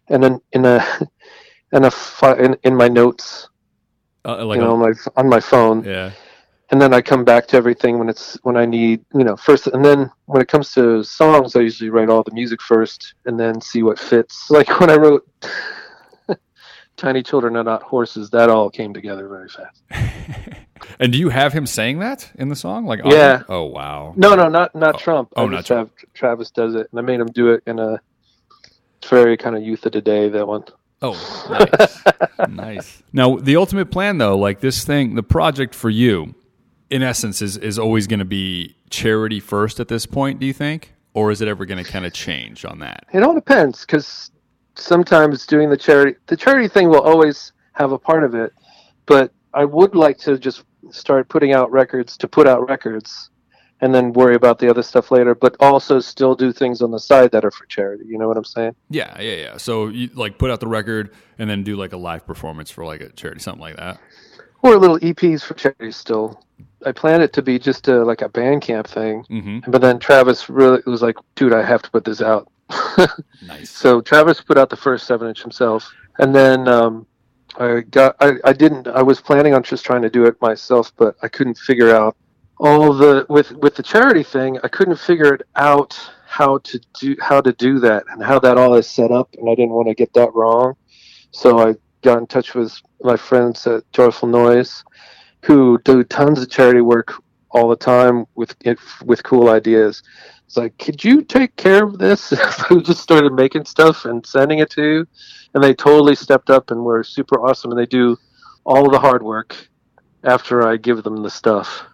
in 0.09 0.25
a 0.25 0.39
in 0.53 0.65
a 0.67 0.87
in 1.73 1.85
a 1.85 1.91
fi- 1.91 2.39
in, 2.39 2.57
in 2.65 2.75
my 2.77 2.89
notes 2.89 3.49
Uh, 4.25 4.45
like 4.45 4.57
you 4.57 4.63
know 4.63 4.75
on 4.75 4.81
my 4.81 4.93
on 5.17 5.29
my 5.29 5.41
phone. 5.41 5.83
Yeah, 5.85 6.11
and 6.71 6.81
then 6.81 6.93
I 6.93 7.01
come 7.01 7.25
back 7.25 7.47
to 7.49 7.57
everything 7.57 7.99
when 7.99 8.11
it's 8.11 8.37
when 8.43 8.57
I 8.59 8.67
need 8.67 9.05
you 9.15 9.25
know 9.25 9.37
first 9.37 9.69
and 9.69 9.83
then 9.83 10.11
when 10.27 10.43
it 10.43 10.49
comes 10.49 10.73
to 10.75 11.03
songs 11.03 11.57
I 11.57 11.61
usually 11.61 11.91
write 11.91 12.11
all 12.11 12.23
the 12.23 12.35
music 12.41 12.61
first 12.61 13.15
and 13.25 13.41
then 13.41 13.61
see 13.61 13.83
what 13.83 13.99
fits. 13.99 14.51
Like 14.59 14.81
when 14.81 14.91
I 14.91 14.97
wrote 14.97 15.25
Tiny 16.99 17.23
Children 17.23 17.57
Are 17.57 17.65
Not 17.65 17.83
Horses 17.83 18.29
that 18.31 18.51
all 18.51 18.69
came 18.69 18.93
together 18.93 19.29
very 19.29 19.49
fast 19.49 19.83
And 21.01 21.13
do 21.13 21.19
you 21.19 21.29
have 21.29 21.53
him 21.53 21.67
saying 21.67 22.01
that 22.01 22.31
in 22.37 22.49
the 22.49 22.57
song? 22.57 22.85
Like, 22.85 23.01
Yeah. 23.05 23.43
Oh, 23.49 23.65
wow. 23.65 24.13
no 24.17 24.35
no 24.35 24.49
not 24.49 24.75
not 24.75 24.97
oh, 24.97 24.99
Trump 24.99 25.33
oh, 25.37 25.47
I 25.47 25.51
not 25.51 25.69
have 25.69 25.91
Travis 26.13 26.51
does 26.51 26.75
it 26.75 26.89
and 26.91 26.99
I 26.99 27.03
made 27.03 27.21
him 27.21 27.29
do 27.29 27.51
it 27.51 27.63
in 27.67 27.79
a 27.79 28.01
very 29.09 29.37
kind 29.37 29.57
of 29.57 29.63
youth 29.63 29.87
of 29.87 29.93
the 29.93 30.03
day 30.03 30.29
that 30.29 30.47
one 30.47 30.65
Oh, 31.01 31.47
nice. 31.49 32.03
nice. 32.49 33.03
Now, 33.13 33.37
the 33.37 33.57
ultimate 33.57 33.91
plan, 33.91 34.19
though, 34.19 34.37
like 34.37 34.61
this 34.61 34.85
thing, 34.85 35.15
the 35.15 35.23
project 35.23 35.75
for 35.75 35.91
you, 35.91 36.35
in 36.91 37.03
essence, 37.03 37.41
is, 37.41 37.57
is 37.57 37.79
always 37.79 38.07
going 38.07 38.19
to 38.19 38.25
be 38.25 38.75
charity 38.91 39.41
first 39.41 39.81
at 39.81 39.89
this 39.89 40.07
point, 40.07 40.41
do 40.41 40.47
you 40.47 40.53
think? 40.53 40.95
Or 41.15 41.31
is 41.31 41.41
it 41.41 41.49
ever 41.49 41.67
going 41.67 41.83
to 41.83 41.89
kind 41.89 42.05
of 42.05 42.13
change 42.13 42.65
on 42.65 42.81
that? 42.81 43.05
It 43.13 43.23
all 43.23 43.35
depends 43.35 43.83
because 43.83 44.31
sometimes 44.81 45.47
doing 45.47 45.71
the 45.71 45.77
charity, 45.77 46.19
the 46.27 46.37
charity 46.37 46.69
thing 46.69 46.89
will 46.89 47.03
always 47.03 47.53
have 47.73 47.93
a 47.93 47.99
part 47.99 48.25
of 48.25 48.35
it. 48.35 48.53
But 49.07 49.33
I 49.55 49.65
would 49.65 49.95
like 49.95 50.19
to 50.19 50.39
just 50.39 50.65
start 50.91 51.29
putting 51.29 51.53
out 51.53 51.71
records 51.71 52.17
to 52.19 52.29
put 52.29 52.47
out 52.47 52.69
records, 52.69 53.31
and 53.81 53.95
then 53.95 54.13
worry 54.13 54.35
about 54.35 54.59
the 54.59 54.69
other 54.69 54.83
stuff 54.83 55.11
later. 55.11 55.35
But 55.35 55.57
also 55.61 56.01
still 56.01 56.35
do 56.35 56.53
things 56.53 56.83
on 56.83 56.91
the 56.91 56.99
side 56.99 57.31
that 57.33 57.45
are 57.45 57.51
for 57.51 57.65
charity. 57.67 58.05
You 58.07 58.19
know 58.19 58.29
what 58.29 58.37
I'm 58.37 58.45
saying? 58.45 58.75
Yeah, 58.91 59.21
yeah, 59.21 59.35
yeah. 59.37 59.57
So, 59.57 59.89
you 59.89 60.11
like 60.15 60.37
put 60.39 60.51
out 60.51 60.61
the 60.61 60.67
record 60.69 61.13
and 61.39 61.49
then 61.49 61.63
do 61.63 61.77
like 61.77 61.93
a 61.93 61.97
live 61.97 62.27
performance 62.27 62.71
for 62.71 62.85
like 62.85 63.01
a 63.01 63.11
charity, 63.11 63.41
something 63.41 63.61
like 63.61 63.77
that. 63.77 63.99
Or 64.63 64.77
little 64.77 64.99
EPs 64.99 65.43
for 65.45 65.55
charity 65.55 65.93
still. 65.93 66.43
I 66.85 66.93
planned 66.93 67.23
it 67.23 67.33
to 67.35 67.43
be 67.43 67.59
just 67.59 67.87
a, 67.89 68.05
like 68.05 68.23
a 68.23 68.29
Bandcamp 68.29 68.87
thing, 68.87 69.25
Mm-hmm. 69.31 69.71
but 69.71 69.81
then 69.81 69.99
Travis 69.99 70.49
really 70.51 70.81
was 70.87 71.03
like, 71.03 71.17
"Dude, 71.37 71.53
I 71.53 71.63
have 71.65 71.83
to 71.83 71.91
put 71.91 72.05
this 72.05 72.21
out." 72.21 72.51
Nice. 73.47 73.71
So 73.71 74.01
Travis 74.01 74.41
put 74.41 74.59
out 74.59 74.69
the 74.69 74.77
first 74.77 75.07
seven 75.07 75.29
inch 75.29 75.43
himself, 75.43 75.91
and 76.19 76.35
then 76.35 76.69
um, 76.69 77.07
I 77.57 77.81
got 77.81 78.17
I, 78.21 78.33
I 78.45 78.53
didn't 78.53 78.89
I 78.89 79.03
was 79.03 79.21
planning 79.21 79.55
on 79.55 79.63
just 79.63 79.85
trying 79.85 80.03
to 80.03 80.11
do 80.11 80.25
it 80.25 80.41
myself, 80.41 80.93
but 80.97 81.17
I 81.23 81.29
couldn't 81.29 81.57
figure 81.57 81.95
out 81.95 82.17
all 82.59 82.93
the 82.93 83.27
with 83.29 83.53
with 83.53 83.77
the 83.77 83.83
charity 83.83 84.23
thing. 84.23 84.59
I 84.63 84.69
couldn't 84.69 84.99
figure 84.99 85.33
it 85.35 85.43
out 85.57 85.99
how 86.27 86.59
to 86.59 86.81
do 87.01 87.17
how 87.21 87.41
to 87.41 87.53
do 87.53 87.79
that 87.79 88.05
and 88.11 88.23
how 88.23 88.39
that 88.41 88.59
all 88.59 88.75
is 88.75 88.89
set 88.89 89.11
up, 89.11 89.29
and 89.39 89.49
I 89.49 89.55
didn't 89.55 89.73
want 89.73 89.89
to 89.89 89.95
get 89.95 90.13
that 90.15 90.35
wrong. 90.35 90.75
So 91.31 91.59
I 91.59 91.75
got 92.03 92.19
in 92.19 92.27
touch 92.27 92.55
with 92.55 92.81
my 93.03 93.17
friends 93.17 93.67
at 93.67 93.91
Joyful 93.93 94.29
Noise, 94.29 94.85
who 95.45 95.79
do 95.85 96.03
tons 96.05 96.43
of 96.43 96.51
charity 96.51 96.81
work 96.81 97.23
all 97.51 97.69
the 97.69 97.77
time 97.77 98.27
with 98.35 98.55
with 99.05 99.23
cool 99.23 99.49
ideas. 99.49 100.03
It's 100.47 100.57
like, 100.57 100.77
could 100.79 101.05
you 101.05 101.23
take 101.23 101.55
care 101.57 101.85
of 101.85 101.99
this? 101.99 102.33
we 102.71 102.83
just 102.83 103.03
started 103.03 103.33
making 103.35 103.67
stuff 103.67 104.07
and 104.07 104.25
sending 104.25 104.61
it 104.61 104.71
to 104.71 104.83
you, 104.83 105.09
and 105.55 105.63
they 105.63 105.75
totally 105.75 106.15
stepped 106.15 106.51
up 106.51 106.71
and 106.71 106.83
were 106.83 107.05
super 107.05 107.41
awesome. 107.41 107.71
And 107.71 107.79
they 107.79 107.87
do 107.87 108.17
all 108.65 108.91
the 108.91 108.99
hard 108.99 109.23
work 109.23 109.57
after 110.25 110.67
I 110.67 110.77
give 110.77 111.03
them 111.03 111.23
the 111.23 111.31
stuff. 111.31 111.85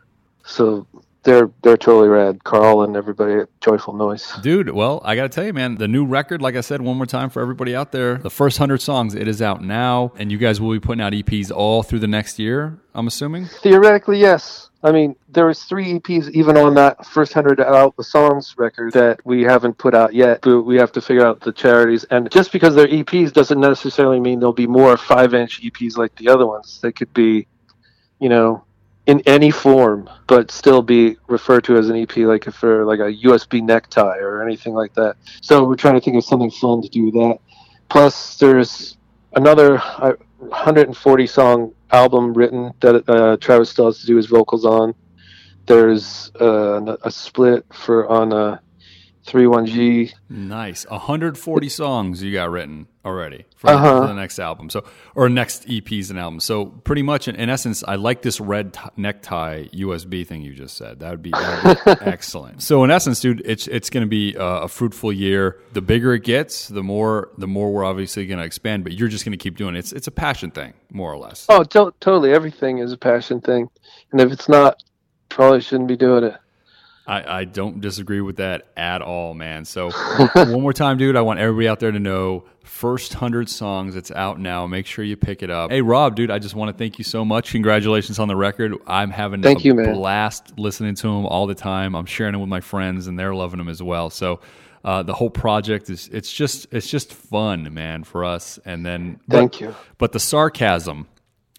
So 0.44 0.86
they're 1.24 1.50
they're 1.62 1.76
totally 1.76 2.08
rad. 2.08 2.44
Karl 2.44 2.82
and 2.82 2.96
everybody 2.96 3.34
at 3.34 3.48
Joyful 3.60 3.94
Noise. 3.94 4.32
Dude, 4.42 4.70
well, 4.70 5.00
I 5.04 5.16
got 5.16 5.22
to 5.22 5.28
tell 5.28 5.44
you, 5.44 5.52
man, 5.52 5.76
the 5.76 5.88
new 5.88 6.04
record, 6.04 6.40
like 6.40 6.54
I 6.54 6.60
said 6.60 6.80
one 6.80 6.96
more 6.96 7.06
time 7.06 7.30
for 7.30 7.42
everybody 7.42 7.74
out 7.74 7.92
there, 7.92 8.18
the 8.18 8.30
first 8.30 8.60
100 8.60 8.80
songs, 8.80 9.14
it 9.14 9.26
is 9.26 9.42
out 9.42 9.62
now. 9.62 10.12
And 10.16 10.30
you 10.30 10.38
guys 10.38 10.60
will 10.60 10.72
be 10.72 10.80
putting 10.80 11.02
out 11.02 11.12
EPs 11.12 11.50
all 11.50 11.82
through 11.82 12.00
the 12.00 12.06
next 12.06 12.38
year, 12.38 12.78
I'm 12.94 13.06
assuming? 13.06 13.46
Theoretically, 13.46 14.20
yes. 14.20 14.70
I 14.84 14.92
mean, 14.92 15.16
there 15.30 15.46
was 15.46 15.64
three 15.64 15.98
EPs 15.98 16.30
even 16.32 16.58
on 16.58 16.74
that 16.74 17.06
first 17.06 17.32
hundred 17.32 17.58
out 17.58 17.96
the 17.96 18.04
songs 18.04 18.54
record 18.58 18.92
that 18.92 19.18
we 19.24 19.42
haven't 19.42 19.78
put 19.78 19.94
out 19.94 20.12
yet. 20.12 20.42
But 20.42 20.62
we 20.62 20.76
have 20.76 20.92
to 20.92 21.00
figure 21.00 21.24
out 21.24 21.40
the 21.40 21.52
charities, 21.52 22.04
and 22.04 22.30
just 22.30 22.52
because 22.52 22.74
they're 22.74 22.87
EPs 22.87 23.32
doesn't 23.32 23.58
necessarily 23.58 24.20
mean 24.20 24.40
there'll 24.40 24.52
be 24.52 24.66
more 24.66 24.98
five-inch 24.98 25.62
EPs 25.62 25.96
like 25.96 26.14
the 26.16 26.28
other 26.28 26.46
ones. 26.46 26.80
They 26.82 26.92
could 26.92 27.12
be, 27.14 27.46
you 28.18 28.28
know, 28.28 28.62
in 29.06 29.20
any 29.26 29.50
form, 29.50 30.08
but 30.26 30.50
still 30.50 30.82
be 30.82 31.16
referred 31.26 31.64
to 31.64 31.76
as 31.76 31.88
an 31.88 31.96
EP, 31.96 32.16
like 32.18 32.46
if 32.46 32.54
for 32.54 32.84
like 32.84 33.00
a 33.00 33.12
USB 33.26 33.62
necktie 33.62 34.18
or 34.18 34.42
anything 34.42 34.72
like 34.72 34.94
that. 34.94 35.16
So 35.42 35.64
we're 35.64 35.76
trying 35.76 35.94
to 35.94 36.00
think 36.00 36.16
of 36.16 36.24
something 36.24 36.50
fun 36.50 36.82
to 36.82 36.88
do 36.88 37.06
with 37.06 37.14
that. 37.14 37.38
Plus, 37.88 38.38
there's 38.38 38.96
another 39.34 39.78
uh, 39.78 40.14
140 40.38 41.26
song 41.26 41.74
album 41.92 42.32
written 42.32 42.72
that 42.80 43.08
uh, 43.08 43.36
Travis 43.38 43.70
still 43.70 43.86
has 43.86 44.00
to 44.00 44.06
do 44.06 44.16
his 44.16 44.26
vocals 44.26 44.64
on. 44.64 44.94
There's 45.66 46.30
uh, 46.40 46.96
a 47.02 47.10
split 47.10 47.64
for 47.72 48.08
on 48.08 48.32
a 48.32 48.60
31G. 49.26 50.12
Nice. 50.28 50.86
140 50.86 51.68
songs 51.68 52.22
you 52.22 52.32
got 52.32 52.50
written 52.50 52.88
already 53.04 53.44
for, 53.56 53.70
Uh-huh. 53.70 54.00
for 54.02 54.06
the 54.06 54.14
next 54.14 54.38
album. 54.38 54.70
So, 54.70 54.84
or 55.14 55.28
next 55.28 55.66
EPs 55.66 56.10
and 56.10 56.18
albums. 56.18 56.44
So, 56.44 56.66
pretty 56.66 57.02
much 57.02 57.28
in, 57.28 57.36
in 57.36 57.48
essence, 57.50 57.84
I 57.86 57.96
like 57.96 58.22
this 58.22 58.40
red 58.40 58.72
t- 58.74 58.80
necktie 58.96 59.64
USB 59.72 60.26
thing 60.26 60.42
you 60.42 60.54
just 60.54 60.76
said. 60.76 61.00
That 61.00 61.10
would 61.10 61.22
be, 61.22 61.30
that 61.30 61.84
would 61.86 61.98
be 62.00 62.06
excellent. 62.06 62.62
So, 62.62 62.84
in 62.84 62.90
essence, 62.90 63.20
dude, 63.20 63.42
it's 63.44 63.66
it's 63.68 63.90
going 63.90 64.04
to 64.04 64.08
be 64.08 64.36
uh, 64.36 64.60
a 64.62 64.68
fruitful 64.68 65.12
year. 65.12 65.60
The 65.72 65.82
bigger 65.82 66.14
it 66.14 66.24
gets, 66.24 66.68
the 66.68 66.82
more 66.82 67.30
the 67.38 67.46
more 67.48 67.72
we're 67.72 67.84
obviously 67.84 68.26
going 68.26 68.38
to 68.38 68.44
expand. 68.44 68.84
But 68.84 68.92
you're 68.94 69.08
just 69.08 69.24
going 69.24 69.36
to 69.36 69.42
keep 69.42 69.56
doing 69.56 69.74
it. 69.76 69.80
It's 69.80 69.92
it's 69.92 70.06
a 70.06 70.12
passion 70.12 70.50
thing, 70.50 70.72
more 70.90 71.12
or 71.12 71.18
less. 71.18 71.46
Oh, 71.48 71.62
to- 71.64 71.94
totally. 72.00 72.32
Everything 72.32 72.78
is 72.78 72.92
a 72.92 72.96
passion 72.98 73.40
thing, 73.40 73.68
and 74.12 74.20
if 74.20 74.32
it's 74.32 74.48
not, 74.48 74.82
probably 75.28 75.60
shouldn't 75.60 75.88
be 75.88 75.96
doing 75.96 76.24
it. 76.24 76.36
I, 77.06 77.40
I 77.40 77.44
don't 77.44 77.80
disagree 77.80 78.20
with 78.20 78.36
that 78.36 78.66
at 78.76 79.02
all, 79.02 79.34
man. 79.34 79.64
So 79.64 79.90
one 80.34 80.62
more 80.62 80.72
time, 80.72 80.96
dude, 80.96 81.16
I 81.16 81.20
want 81.20 81.38
everybody 81.38 81.68
out 81.68 81.80
there 81.80 81.92
to 81.92 82.00
know 82.00 82.44
first 82.62 83.14
hundred 83.14 83.48
songs. 83.50 83.94
It's 83.94 84.10
out 84.10 84.40
now. 84.40 84.66
Make 84.66 84.86
sure 84.86 85.04
you 85.04 85.16
pick 85.16 85.42
it 85.42 85.50
up. 85.50 85.70
Hey, 85.70 85.82
Rob, 85.82 86.16
dude, 86.16 86.30
I 86.30 86.38
just 86.38 86.54
want 86.54 86.70
to 86.70 86.78
thank 86.78 86.98
you 86.98 87.04
so 87.04 87.24
much. 87.24 87.52
Congratulations 87.52 88.18
on 88.18 88.28
the 88.28 88.36
record. 88.36 88.74
I'm 88.86 89.10
having 89.10 89.42
Thank 89.42 89.60
a 89.60 89.62
you, 89.64 89.74
man. 89.74 89.94
blast 89.94 90.58
listening 90.58 90.94
to 90.96 91.02
them 91.02 91.26
all 91.26 91.46
the 91.46 91.54
time. 91.54 91.94
I'm 91.94 92.06
sharing 92.06 92.32
them 92.32 92.40
with 92.40 92.50
my 92.50 92.60
friends, 92.60 93.06
and 93.06 93.18
they're 93.18 93.34
loving 93.34 93.58
them 93.58 93.68
as 93.68 93.82
well. 93.82 94.10
So. 94.10 94.40
Uh, 94.86 95.02
the 95.02 95.14
whole 95.14 95.30
project 95.30 95.88
is 95.88 96.10
it's 96.12 96.30
just 96.30 96.66
it's 96.70 96.90
just 96.90 97.14
fun 97.14 97.72
man 97.72 98.04
for 98.04 98.22
us 98.22 98.58
and 98.66 98.84
then 98.84 99.18
Thank 99.30 99.52
but, 99.52 99.60
you. 99.62 99.74
but 99.96 100.12
the 100.12 100.20
sarcasm 100.20 101.06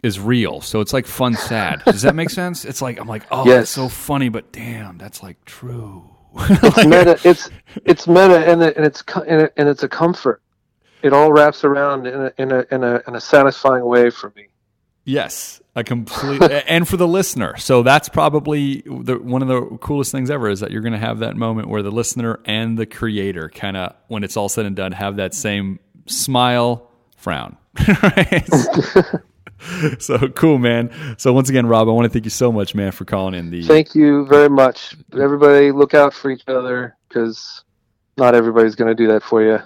is 0.05 0.19
real 0.19 0.61
so 0.61 0.79
it's 0.79 0.93
like 0.93 1.05
fun 1.05 1.33
sad 1.33 1.81
does 1.85 2.03
that 2.03 2.15
make 2.15 2.29
sense 2.29 2.63
it's 2.63 2.81
like 2.81 2.99
i'm 2.99 3.07
like 3.07 3.23
oh 3.31 3.45
Yes. 3.45 3.55
that's 3.57 3.71
so 3.71 3.89
funny 3.89 4.29
but 4.29 4.51
damn 4.51 4.97
that's 4.97 5.21
like 5.23 5.43
true 5.45 6.09
It's 6.49 6.77
meta. 6.85 7.17
It's 7.23 7.49
it's 7.85 8.07
meta, 8.07 8.39
and, 8.45 8.61
it, 8.61 8.75
and 8.75 8.85
it's 8.85 9.01
and, 9.25 9.49
and 9.55 9.69
it's 9.69 9.83
a 9.83 9.87
comfort. 9.87 10.41
It 11.01 11.13
all 11.13 11.31
wraps 11.31 11.63
around 11.63 12.07
in 12.07 12.21
a 12.23 12.33
in 12.37 12.51
a 12.51 12.65
in 12.71 12.83
a, 12.83 13.01
in 13.07 13.15
a 13.15 13.21
satisfying 13.21 13.85
way 13.85 14.09
for 14.09 14.33
me. 14.35 14.47
Yes, 15.05 15.61
a 15.77 15.83
complete 15.83 16.41
and 16.67 16.87
for 16.89 16.97
the 16.97 17.07
listener. 17.07 17.55
So 17.55 17.83
that's 17.83 18.09
probably 18.09 18.81
the, 18.81 19.17
one 19.17 19.43
of 19.43 19.47
the 19.47 19.77
coolest 19.77 20.11
things 20.11 20.29
ever 20.29 20.49
is 20.49 20.59
that 20.59 20.71
you're 20.71 20.81
going 20.81 20.91
to 20.93 20.99
have 20.99 21.19
that 21.19 21.37
moment 21.37 21.69
where 21.69 21.81
the 21.83 21.91
listener 21.91 22.41
and 22.43 22.77
the 22.77 22.85
creator 22.85 23.49
kind 23.49 23.77
of, 23.77 23.95
when 24.07 24.23
it's 24.25 24.35
all 24.35 24.49
said 24.49 24.65
and 24.65 24.75
done, 24.75 24.91
have 24.91 25.17
that 25.17 25.33
same 25.35 25.79
smile, 26.07 26.89
frown. 27.15 27.55
right? 29.81 30.01
so 30.01 30.27
cool, 30.29 30.57
man. 30.57 30.91
So 31.17 31.33
once 31.33 31.49
again, 31.49 31.65
Rob, 31.65 31.87
I 31.87 31.91
want 31.91 32.05
to 32.05 32.09
thank 32.09 32.25
you 32.25 32.31
so 32.31 32.51
much, 32.51 32.75
man, 32.75 32.91
for 32.91 33.05
calling 33.05 33.33
in 33.33 33.51
the. 33.51 33.63
Thank 33.63 33.95
you 33.95 34.25
very 34.25 34.49
much. 34.49 34.95
Everybody, 35.13 35.71
look 35.71 35.93
out 35.93 36.13
for 36.13 36.31
each 36.31 36.43
other 36.47 36.95
because 37.07 37.63
not 38.17 38.35
everybody's 38.35 38.75
going 38.75 38.95
to 38.95 38.95
do 38.95 39.07
that 39.11 39.23
for 39.23 39.43
you. 39.43 39.59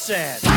So 0.03 0.52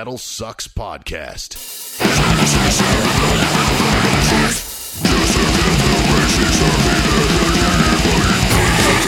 Metal 0.00 0.16
Sucks 0.16 0.66
Podcast. 0.66 1.58
Such 1.58 2.08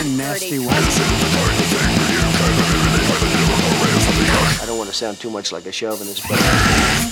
a 0.04 0.08
nasty 0.10 0.58
one. 0.58 0.68
I 4.60 4.64
don't 4.66 4.76
want 4.76 4.90
to 4.90 4.94
sound 4.94 5.18
too 5.18 5.30
much 5.30 5.50
like 5.50 5.64
a 5.64 5.72
chauvinist, 5.72 6.24
but 6.28 7.11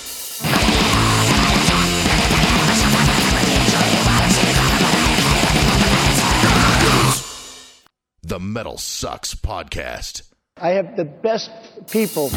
The 8.31 8.39
Metal 8.39 8.77
Sucks 8.77 9.35
Podcast. 9.35 10.21
I 10.55 10.69
have 10.69 10.95
the 10.95 11.03
best 11.03 11.51
people. 11.91 12.29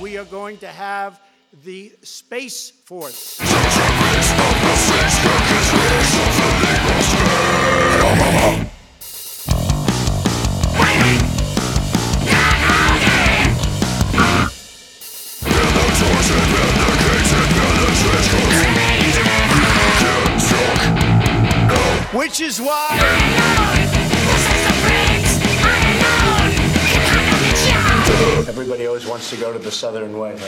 We 0.00 0.16
are 0.16 0.24
going 0.24 0.56
to 0.56 0.68
have 0.68 1.20
the 1.62 1.92
Space 2.00 2.70
Force. 2.70 3.38
Which 22.34 22.40
is 22.40 22.60
why. 22.60 22.88
Everybody 28.48 28.86
always 28.86 29.06
wants 29.06 29.30
to 29.30 29.36
go 29.36 29.52
to 29.52 29.58
the 29.60 29.70
Southern 29.70 30.18
Way, 30.18 30.32
right? 30.32 30.40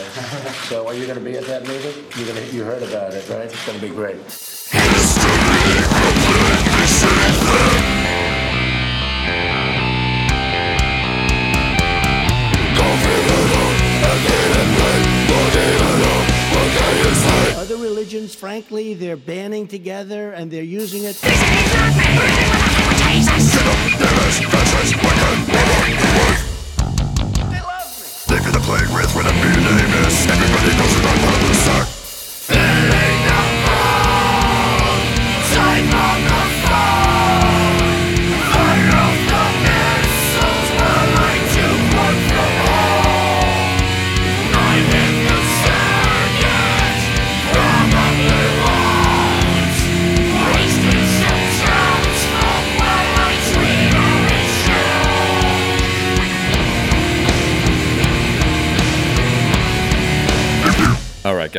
so, 0.67 0.85
are 0.85 0.93
you 0.93 1.05
going 1.05 1.17
to 1.17 1.23
be 1.23 1.37
at 1.37 1.45
that 1.45 1.65
meeting? 1.65 1.93
You're 2.17 2.27
gonna, 2.27 2.45
you 2.47 2.65
heard 2.65 2.83
about 2.83 3.13
it, 3.13 3.29
right? 3.29 3.45
It's 3.45 3.65
going 3.65 3.79
to 3.79 3.87
be 3.87 3.93
great. 3.93 4.19
Other 17.57 17.77
religions, 17.77 18.35
frankly, 18.35 18.93
they're 18.93 19.17
banding 19.17 19.67
together 19.67 20.31
and 20.31 20.49
they're 20.49 20.63
using 20.63 21.03
it. 21.03 21.17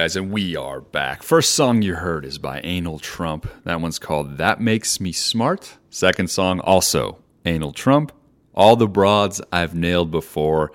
Guys, 0.09 0.17
and 0.17 0.33
we 0.33 0.57
are 0.57 0.81
back. 0.81 1.23
First 1.23 1.51
song 1.51 1.83
you 1.83 1.97
heard 1.97 2.25
is 2.25 2.39
by 2.39 2.63
Anal 2.65 2.99
Trump. 2.99 3.47
That 3.65 3.83
one's 3.83 3.99
called 3.99 4.39
That 4.39 4.59
Makes 4.59 5.01
Me 5.01 5.13
Smart. 5.13 5.77
Second 5.91 6.31
song, 6.31 6.61
also 6.61 7.19
Anal 7.45 7.75
Trump. 7.75 8.13
All 8.55 8.75
the 8.75 8.89
Broads 8.89 9.43
I've 9.53 9.75
Nailed 9.75 10.11
Before. 10.11 10.73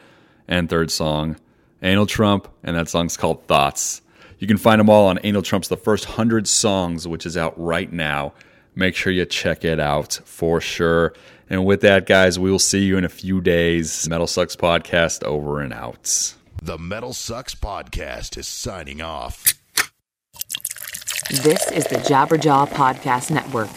And 0.48 0.70
third 0.70 0.92
song, 0.92 1.38
Anal 1.82 2.06
Trump, 2.06 2.48
and 2.62 2.78
that 2.78 2.90
song's 2.90 3.18
called 3.18 3.48
Thoughts. 3.48 4.04
You 4.38 4.46
can 4.46 4.58
find 4.58 4.80
them 4.80 4.88
all 4.88 5.08
on 5.08 5.18
Anal 5.24 5.42
Trump's 5.42 5.68
The 5.68 5.78
First 5.78 6.10
100 6.10 6.48
Songs, 6.48 7.08
which 7.08 7.26
is 7.26 7.36
out 7.36 7.60
right 7.60 7.92
now. 7.92 8.34
Make 8.76 8.94
sure 8.96 9.12
you 9.12 9.26
check 9.26 9.66
it 9.66 9.80
out 9.80 10.20
for 10.26 10.62
sure. 10.62 11.12
And 11.50 11.66
with 11.66 11.82
that, 11.82 12.06
guys, 12.06 12.38
we 12.38 12.52
will 12.52 12.60
see 12.60 12.86
you 12.86 13.00
in 13.00 13.04
a 13.04 13.10
few 13.10 13.42
days. 13.42 14.08
MetalSucks 14.08 14.56
Podcast 14.56 15.24
over 15.24 15.60
and 15.60 15.74
out. 15.74 16.36
The 16.66 16.78
MetalSucks 16.78 17.58
Podcast 17.58 18.38
is 18.38 18.48
signing 18.48 19.02
off. 19.02 19.44
This 21.30 21.70
is 21.70 21.84
the 21.88 21.98
Jabberjaw 21.98 22.70
Podcast 22.70 23.32
Network. 23.32 23.68